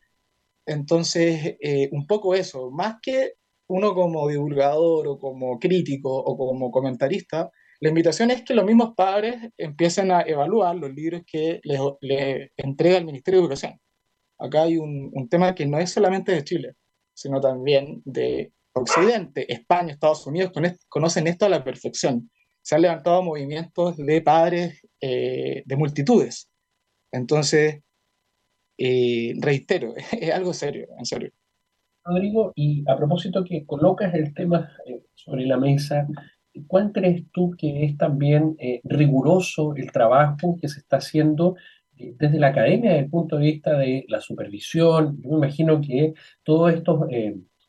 [0.67, 3.35] Entonces, eh, un poco eso, más que
[3.75, 7.51] uno como divulgador o como crítico o como comentarista,
[7.81, 12.51] la invitación es que los mismos padres empiecen a evaluar los libros que les, les
[12.57, 13.81] entrega el Ministerio de Educación.
[14.39, 16.75] Acá hay un, un tema que no es solamente de Chile,
[17.13, 20.53] sino también de Occidente, España, Estados Unidos,
[20.89, 22.31] conocen esto a la perfección
[22.65, 26.51] se han levantado movimientos de padres eh, de multitudes.
[27.13, 27.83] Entonces,
[28.79, 31.31] eh, reitero, es algo serio, en serio.
[32.05, 36.07] Rodrigo, y a propósito que colocas el tema eh, sobre la mesa,
[36.67, 41.57] ¿cuál crees tú que es también eh, riguroso el trabajo que se está haciendo
[41.97, 45.21] eh, desde la academia desde el punto de vista de la supervisión?
[45.23, 47.07] Yo me imagino que todos estos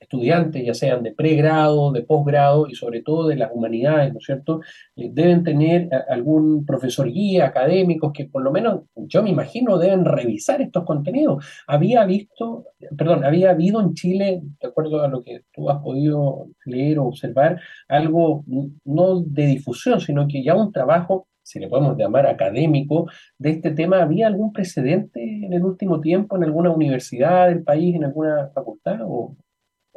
[0.05, 4.25] estudiantes, ya sean de pregrado, de posgrado y sobre todo de las humanidades, ¿no es
[4.25, 4.61] cierto?,
[4.95, 9.77] eh, deben tener a- algún profesor guía, académicos que por lo menos, yo me imagino,
[9.77, 11.43] deben revisar estos contenidos.
[11.67, 12.65] Había visto,
[12.97, 17.05] perdón, había habido en Chile, de acuerdo a lo que tú has podido leer o
[17.07, 18.43] observar, algo
[18.85, 23.71] no de difusión, sino que ya un trabajo, si le podemos llamar académico, de este
[23.71, 24.01] tema.
[24.01, 28.97] ¿Había algún precedente en el último tiempo en alguna universidad del país, en alguna facultad?
[29.03, 29.35] ¿O,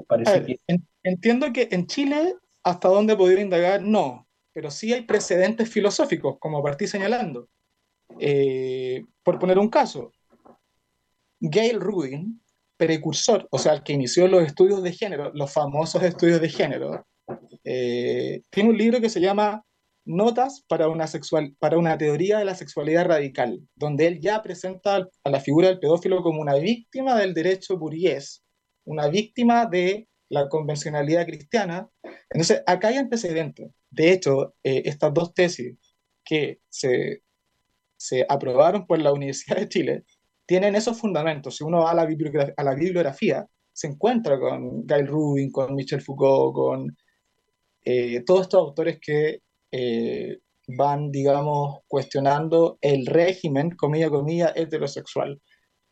[0.07, 4.71] parece ver, que en- entiendo que en Chile, hasta donde he podido indagar, no, pero
[4.71, 7.49] sí hay precedentes filosóficos, como partí señalando.
[8.19, 10.13] Eh, por poner un caso,
[11.41, 12.41] Gail Rudin,
[12.77, 17.07] precursor, o sea, el que inició los estudios de género, los famosos estudios de género,
[17.65, 19.65] eh, tiene un libro que se llama
[20.05, 25.07] Notas para una, sexual, para una teoría de la sexualidad radical, donde él ya presenta
[25.25, 28.43] a la figura del pedófilo como una víctima del derecho burgués,
[28.89, 31.89] una víctima de la convencionalidad cristiana.
[32.31, 33.71] Entonces, acá hay antecedentes.
[33.91, 35.77] De hecho, eh, estas dos tesis
[36.25, 37.23] que se
[37.99, 40.05] se aprobaron por la Universidad de Chile
[40.47, 41.57] tienen esos fundamentos.
[41.57, 45.75] Si uno va a la, bibliografía, a la bibliografía se encuentra con Gail Rubin, con
[45.75, 46.97] Michel Foucault, con
[47.85, 55.41] eh, todos estos autores que eh, van, digamos, cuestionando el régimen, comilla, comilla, heterosexual.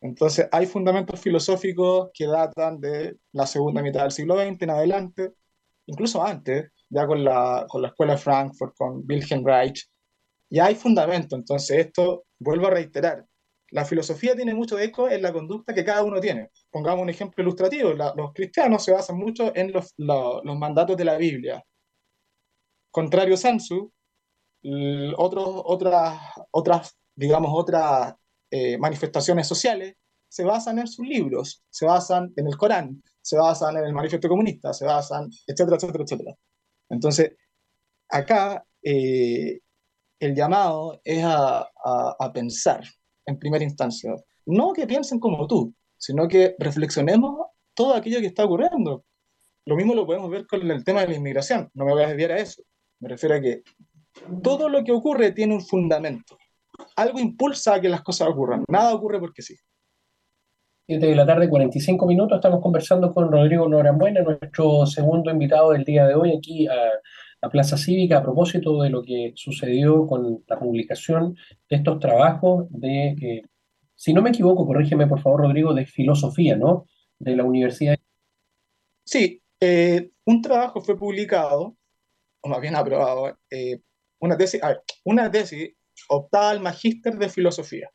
[0.01, 5.33] Entonces, hay fundamentos filosóficos que datan de la segunda mitad del siglo XX en adelante,
[5.87, 9.87] incluso antes, ya con la, con la escuela de Frankfurt, con Wilhelm Reich,
[10.49, 11.35] ya hay fundamento.
[11.35, 13.25] Entonces, esto, vuelvo a reiterar,
[13.71, 16.51] la filosofía tiene mucho eco en la conducta que cada uno tiene.
[16.71, 17.93] Pongamos un ejemplo ilustrativo.
[17.93, 21.63] los cristianos se basan mucho en los, los mandatos de la Biblia.
[22.91, 23.91] Contrario a Sansu,
[25.17, 26.19] otros, otras,
[26.51, 28.13] otras, digamos, otras
[28.51, 29.95] eh, manifestaciones sociales
[30.29, 34.27] se basan en sus libros, se basan en el Corán, se basan en el manifiesto
[34.27, 36.35] comunista, se basan, etcétera, etcétera, etcétera.
[36.89, 37.31] Entonces,
[38.09, 39.59] acá eh,
[40.19, 42.83] el llamado es a, a, pensar
[43.25, 44.15] en primera instancia.
[44.45, 49.05] No que piensen como tú, sino que reflexionemos todo aquello que está ocurriendo.
[49.65, 51.69] Lo mismo lo podemos ver con el tema de la inmigración.
[51.73, 52.63] No me voy a desviar a eso.
[52.99, 53.63] Me refiero a que
[54.41, 56.37] todo lo que ocurre tiene un fundamento.
[56.97, 58.63] Algo impulsa a que las cosas ocurran.
[58.67, 59.55] Nada ocurre porque sí.
[60.87, 62.37] 7 de la tarde, 45 minutos.
[62.37, 66.75] Estamos conversando con Rodrigo Norambuena, nuestro segundo invitado del día de hoy aquí a
[67.41, 71.35] la Plaza Cívica, a propósito de lo que sucedió con la publicación
[71.69, 73.41] de estos trabajos de, eh,
[73.93, 76.87] si no me equivoco, corrígeme por favor, Rodrigo, de filosofía, ¿no?
[77.19, 77.95] De la Universidad.
[79.03, 81.75] Sí, eh, un trabajo fue publicado,
[82.41, 83.81] o más bien aprobado, eh,
[84.19, 84.61] una tesis,
[85.03, 85.76] una tesis
[86.07, 87.89] optaba al magíster de filosofía.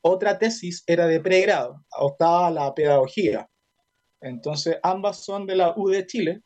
[0.00, 3.48] Otra tesis era de pregrado, optaba a la pedagogía.
[4.20, 6.42] Entonces, ambas son de la U de Chile.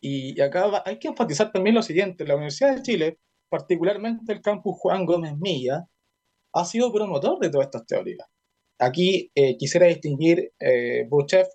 [0.00, 3.18] Y, acá hay que enfatizar también lo siguiente, la Universidad de Chile,
[3.48, 5.86] particularmente el campus Juan Gómez Milla,
[6.52, 8.26] ha sido promotor de todas estas teorías.
[8.78, 11.08] Aquí eh, quisiera distinguir eh,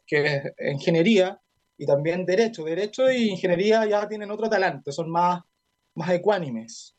[0.08, 0.44] que es
[0.74, 1.40] ingeniería,
[1.78, 2.64] y también derecho.
[2.64, 5.42] Derecho e ingeniería ya tienen otro talante, son más
[5.96, 6.96] más ecuánimes.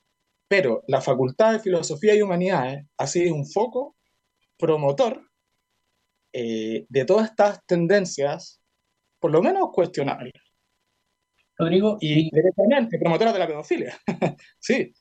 [0.52, 3.96] Pero la Facultad de Filosofía y Humanidades ha sido un foco
[4.58, 5.22] promotor
[6.30, 8.60] eh, de todas estas tendencias,
[9.18, 10.34] por lo menos cuestionables.
[11.56, 13.96] Rodrigo, y, directamente promotora de la pedofilia.
[14.58, 14.92] sí.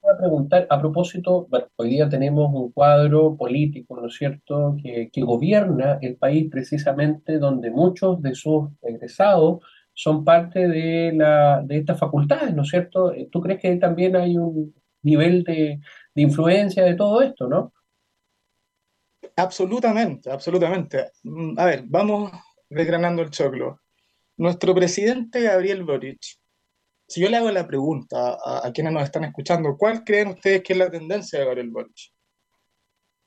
[0.00, 5.10] Voy a preguntar, a propósito, hoy día tenemos un cuadro político, ¿no es cierto?, que,
[5.12, 9.58] que gobierna el país precisamente donde muchos de sus egresados
[9.92, 13.12] son parte de, la, de estas facultades, ¿no es cierto?
[13.12, 14.74] Eh, ¿Tú crees que también hay un
[15.06, 15.80] nivel de,
[16.14, 17.72] de influencia de todo esto, no?
[19.36, 21.12] Absolutamente, absolutamente.
[21.22, 22.32] Mm, a ver, vamos
[22.68, 23.80] desgranando el choclo.
[24.36, 26.20] Nuestro presidente Gabriel Boric,
[27.08, 30.72] si yo le hago la pregunta a, quienes nos están escuchando, ¿cuál creen ustedes que
[30.72, 32.12] es la tendencia de Gabriel Boric?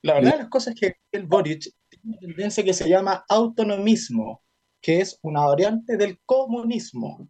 [0.01, 3.25] La verdad de las cosas es que Gabriel Boric tiene una tendencia que se llama
[3.27, 4.43] autonomismo
[4.81, 7.29] que es una variante del comunismo,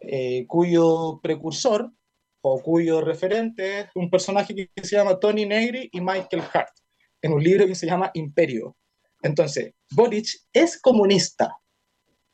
[0.00, 1.92] eh, cuyo precursor
[2.46, 6.74] o cuyo referente es un personaje que se llama Tony Negri y Michael Hart,
[7.22, 8.76] en un libro que se llama Imperio.
[9.22, 11.56] Entonces, Boric es comunista,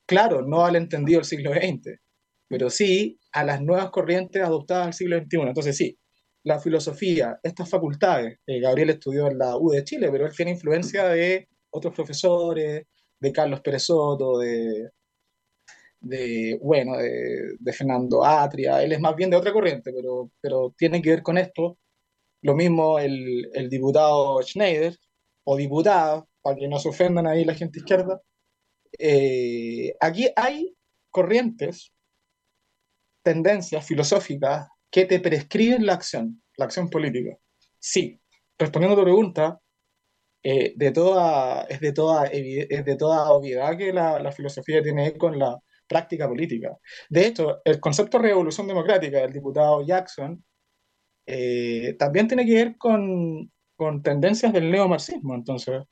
[0.06, 2.00] claro, no al entendido del siglo XX,
[2.48, 5.42] pero sí a las nuevas corrientes adoptadas al siglo XXI.
[5.42, 5.96] Entonces, sí,
[6.42, 10.50] la filosofía, estas facultades, eh, Gabriel estudió en la U de Chile, pero él tiene
[10.50, 12.84] influencia de otros profesores,
[13.20, 14.90] de Carlos Pérez Soto, de,
[16.00, 21.02] de bueno, de, Fernando Atria, él es más bien de otra corriente, pero, pero tiene
[21.02, 21.78] que ver con esto.
[22.42, 24.96] Lo mismo el, el diputado Schneider,
[25.44, 28.20] o diputada, para que no se ofendan ahí la gente izquierda.
[28.98, 30.76] Eh, aquí hay
[31.10, 31.92] corrientes,
[33.22, 37.36] tendencias filosóficas que te prescriben la acción, la acción política.
[37.78, 38.20] Sí,
[38.58, 39.60] respondiendo a tu pregunta,
[40.42, 45.16] eh, de toda, es, de toda, es de toda obviedad que la, la filosofía tiene
[45.18, 45.58] con la
[45.90, 46.78] práctica política.
[47.08, 50.42] De hecho, el concepto revolución democrática del diputado Jackson
[51.26, 55.34] eh, también tiene que ver con, con tendencias del neomarxismo.
[55.34, 55.82] Entonces,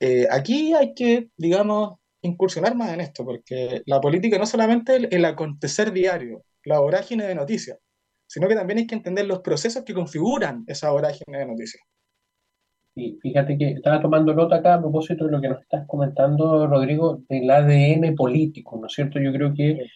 [0.00, 5.08] eh, aquí hay que, digamos, incursionar más en esto, porque la política no solamente el,
[5.12, 7.78] el acontecer diario, la vorágine de noticias,
[8.26, 11.82] sino que también hay que entender los procesos que configuran esa vorágine de noticias.
[12.94, 16.66] Y fíjate que estaba tomando nota acá a propósito de lo que nos estás comentando,
[16.66, 19.18] Rodrigo, del ADN político, ¿no es cierto?
[19.18, 19.86] Yo creo que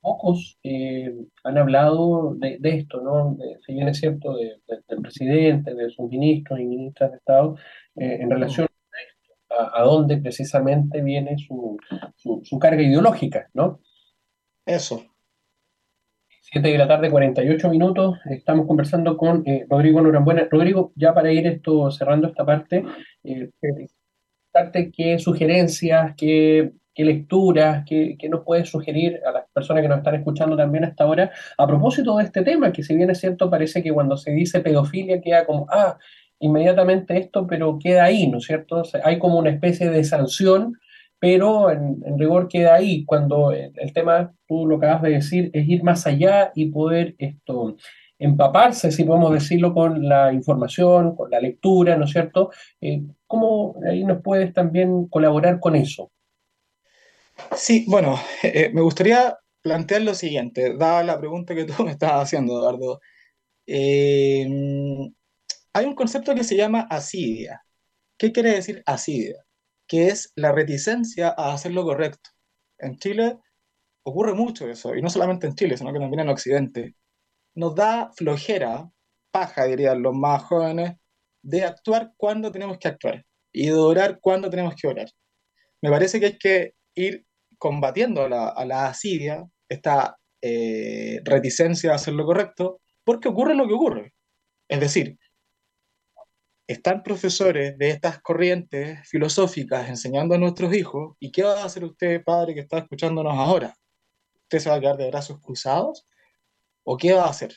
[0.00, 3.38] pocos eh, han hablado de, esto, ¿no?
[3.64, 7.56] si bien es cierto, del presidente, de sus ministros y ministras de Estado,
[7.96, 8.66] eh, en relación
[9.48, 11.78] a, a, dónde precisamente viene su,
[12.16, 13.80] su, su carga ideológica, ¿no?
[14.66, 15.11] Eso.
[16.52, 18.18] 7 de la tarde, 48 minutos.
[18.26, 20.46] Estamos conversando con eh, Rodrigo Norambuena.
[20.50, 22.84] Rodrigo, ya para ir esto cerrando esta parte,
[23.24, 23.48] eh,
[24.94, 29.98] qué sugerencias, qué, qué lecturas, qué, qué, nos puedes sugerir a las personas que nos
[29.98, 33.48] están escuchando también hasta ahora a propósito de este tema, que si bien es cierto,
[33.48, 35.96] parece que cuando se dice pedofilia queda como, ah,
[36.38, 38.82] inmediatamente esto, pero queda ahí, ¿no es cierto?
[39.02, 40.78] hay como una especie de sanción
[41.22, 45.84] pero en, rigor queda ahí, cuando el, tema, tú lo acabas de decir, es ir
[45.84, 47.76] más allá y poder esto
[48.18, 52.50] empaparse, si podemos decirlo, con la información, con la lectura, ¿no es cierto?
[52.80, 56.10] Eh, ¿Cómo ahí nos puedes también colaborar con eso?
[57.54, 62.24] Sí, bueno, eh, me gustaría plantear lo siguiente, dada la pregunta que tú me estabas
[62.24, 63.00] haciendo, Eduardo.
[63.64, 64.44] Eh,
[65.72, 67.62] hay un concepto que se llama asidia.
[68.18, 69.36] ¿Qué quiere decir asidia?
[69.86, 72.30] Que es la reticencia a hacer lo correcto.
[72.78, 73.38] En Chile
[74.04, 76.96] ocurre mucho eso, y no solamente en Chile, sino que también en Occidente.
[77.54, 78.90] Nos da flojera,
[79.30, 80.94] paja, dirían los más jóvenes,
[81.42, 85.08] de actuar cuando tenemos que actuar y de orar cuando tenemos que orar.
[85.82, 87.26] Me parece que hay que ir
[87.58, 93.54] combatiendo a la, a la asidia, esta eh, reticencia a hacer lo correcto, porque ocurre
[93.54, 94.14] lo que ocurre.
[94.68, 95.18] Es decir,
[96.72, 101.84] están profesores de estas corrientes filosóficas enseñando a nuestros hijos, ¿y qué va a hacer
[101.84, 103.76] usted, padre, que está escuchándonos ahora?
[104.42, 106.06] ¿Usted se va a quedar de brazos cruzados?
[106.84, 107.54] ¿O qué va a hacer?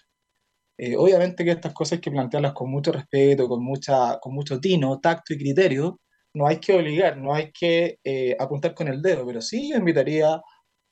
[0.77, 4.59] Eh, obviamente que estas cosas hay que plantearlas con mucho respeto, con, mucha, con mucho
[4.59, 5.99] tino, tacto y criterio.
[6.33, 9.77] No hay que obligar, no hay que eh, apuntar con el dedo, pero sí yo
[9.77, 10.41] invitaría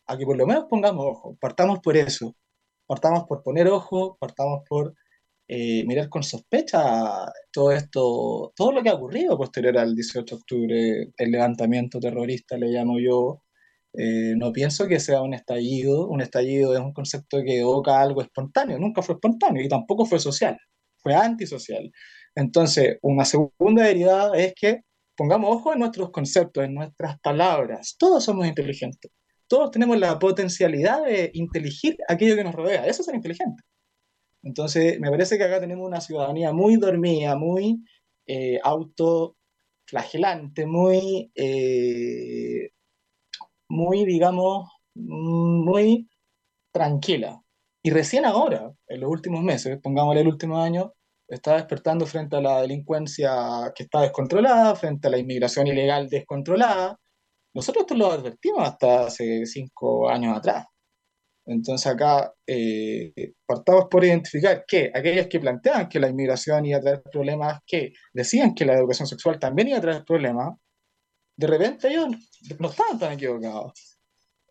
[0.05, 2.35] a que por lo menos pongamos ojo, partamos por eso,
[2.85, 4.95] partamos por poner ojo, partamos por
[5.47, 6.79] eh, mirar con sospecha
[7.51, 12.57] todo esto, todo lo que ha ocurrido posterior al 18 de octubre, el levantamiento terrorista,
[12.57, 13.43] le llamo yo.
[13.93, 16.07] Eh, no pienso que sea un estallido.
[16.07, 20.19] Un estallido es un concepto que evoca algo espontáneo, nunca fue espontáneo y tampoco fue
[20.19, 20.57] social,
[20.97, 21.91] fue antisocial.
[22.35, 24.81] Entonces, una segunda derivada es que
[25.15, 27.95] pongamos ojo en nuestros conceptos, en nuestras palabras.
[27.99, 29.11] Todos somos inteligentes.
[29.47, 32.85] Todos tenemos la potencialidad de inteligir aquello que nos rodea.
[32.87, 33.63] Eso es ser inteligente.
[34.43, 37.83] Entonces, me parece que acá tenemos una ciudadanía muy dormida, muy
[38.27, 42.69] eh, autoflagelante, muy, eh,
[43.69, 46.09] muy, digamos, muy
[46.71, 47.41] tranquila.
[47.83, 50.93] Y recién ahora, en los últimos meses, pongámosle el último año,
[51.27, 56.99] está despertando frente a la delincuencia que está descontrolada, frente a la inmigración ilegal descontrolada.
[57.53, 60.65] Nosotros esto lo advertimos hasta hace cinco años atrás.
[61.45, 66.81] Entonces acá eh, partamos por identificar que aquellos que planteaban que la inmigración iba a
[66.81, 70.53] traer problemas, que decían que la educación sexual también iba a traer problemas,
[71.35, 72.07] de repente ellos
[72.59, 73.97] no estaban tan equivocados.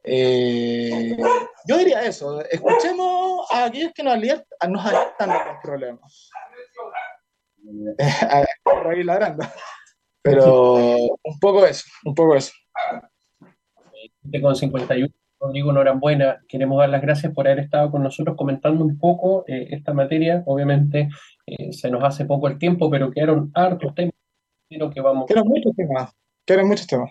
[0.05, 1.17] Eh,
[1.67, 6.31] yo diría eso, escuchemos a aquellos que nos alertan, nos de los problemas.
[8.91, 9.47] ahí ladrando.
[10.23, 10.75] Pero
[11.23, 12.53] un poco eso, un poco eso.
[14.41, 15.09] Con 51
[15.43, 19.67] Rodrigo Norambuena, queremos dar las gracias por haber estado con nosotros comentando un poco eh,
[19.71, 20.45] esta materia.
[20.47, 21.09] Obviamente
[21.47, 24.15] eh, se nos hace poco el tiempo, pero quedaron hartos temas.
[24.69, 25.27] Que vamos...
[25.27, 26.13] Quedaron muchos temas.
[26.47, 27.11] Quedaron muchos temas.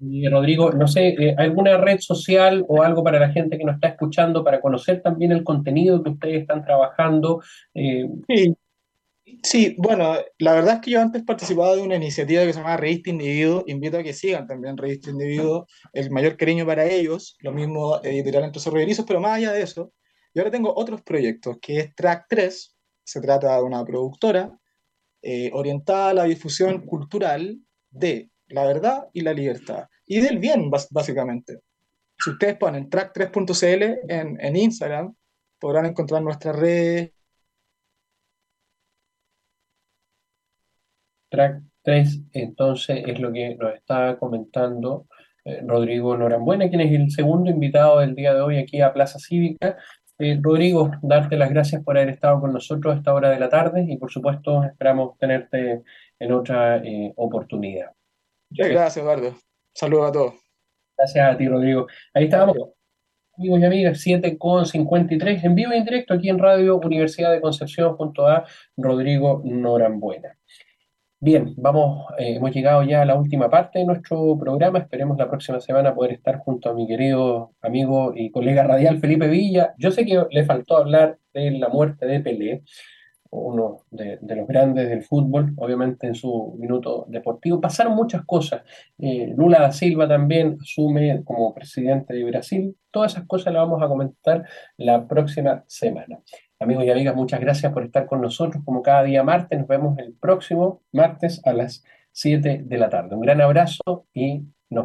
[0.00, 3.76] Y Rodrigo, no sé, eh, ¿alguna red social o algo para la gente que nos
[3.76, 7.42] está escuchando para conocer también el contenido que ustedes están trabajando?
[7.74, 8.56] sí,
[9.42, 12.76] Sí, bueno, la verdad es que yo antes participaba de una iniciativa que se llama
[12.76, 17.52] Revista Individuo, invito a que sigan también Revista Individuo, el mayor cariño para ellos, lo
[17.52, 19.92] mismo editorial entre Sorrerizos, pero más allá de eso,
[20.34, 24.58] yo ahora tengo otros proyectos, que es Track 3, se trata de una productora
[25.22, 27.58] eh, orientada a la difusión cultural
[27.90, 31.60] de la verdad y la libertad, y del bien, básicamente.
[32.18, 35.14] Si ustedes ponen track3.cl en, en Instagram,
[35.58, 37.12] podrán encontrar nuestras redes
[41.28, 45.06] Track 3, entonces, es lo que nos está comentando
[45.44, 49.18] eh, Rodrigo Norambuena, quien es el segundo invitado del día de hoy aquí a Plaza
[49.18, 49.78] Cívica.
[50.18, 53.48] Eh, Rodrigo, darte las gracias por haber estado con nosotros a esta hora de la
[53.48, 55.82] tarde y por supuesto esperamos tenerte
[56.18, 57.92] en otra eh, oportunidad.
[58.50, 59.36] gracias, Eduardo.
[59.74, 60.34] Saludos a todos.
[60.96, 61.86] Gracias a ti, Rodrigo.
[62.12, 62.56] Ahí estábamos,
[63.36, 67.30] amigos y amigas, 7 con 53, en vivo y en directo aquí en Radio Universidad
[67.30, 68.44] de Concepción junto a
[68.76, 70.36] Rodrigo Norambuena.
[71.20, 74.78] Bien, vamos, eh, hemos llegado ya a la última parte de nuestro programa.
[74.78, 79.26] Esperemos la próxima semana poder estar junto a mi querido amigo y colega radial Felipe
[79.26, 79.74] Villa.
[79.78, 82.62] Yo sé que le faltó hablar de la muerte de Pelé.
[83.30, 87.60] uno de, los grandes del fútbol, obviamente en su minuto deportivo.
[87.60, 88.62] Pasaron muchas cosas.
[88.98, 92.76] Eh, Lula da Silva también asume como presidente de Brasil.
[92.92, 94.44] Todas esas cosas las vamos a comentar
[94.76, 96.20] la próxima semana.
[96.60, 99.56] Amigos y amigas, muchas gracias por estar con nosotros como cada día martes.
[99.56, 103.14] Nos vemos el próximo martes a las 7 de la tarde.
[103.14, 104.84] Un gran abrazo y nos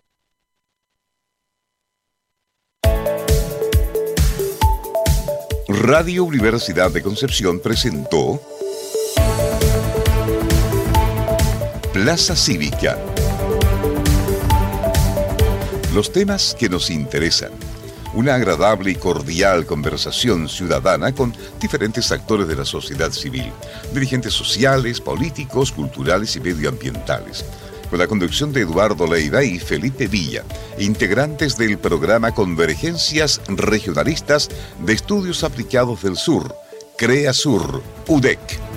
[5.68, 8.40] Radio Universidad de Concepción presentó
[11.92, 13.00] Plaza Cívica.
[15.96, 17.73] Los temas que nos interesan.
[18.14, 23.52] Una agradable y cordial conversación ciudadana con diferentes actores de la sociedad civil,
[23.92, 27.44] dirigentes sociales, políticos, culturales y medioambientales
[27.94, 30.44] con la conducción de Eduardo Leiva y Felipe Villa,
[30.80, 34.50] integrantes del programa Convergencias Regionalistas
[34.80, 36.56] de Estudios Aplicados del Sur,
[36.98, 38.73] CREA Sur, UDEC.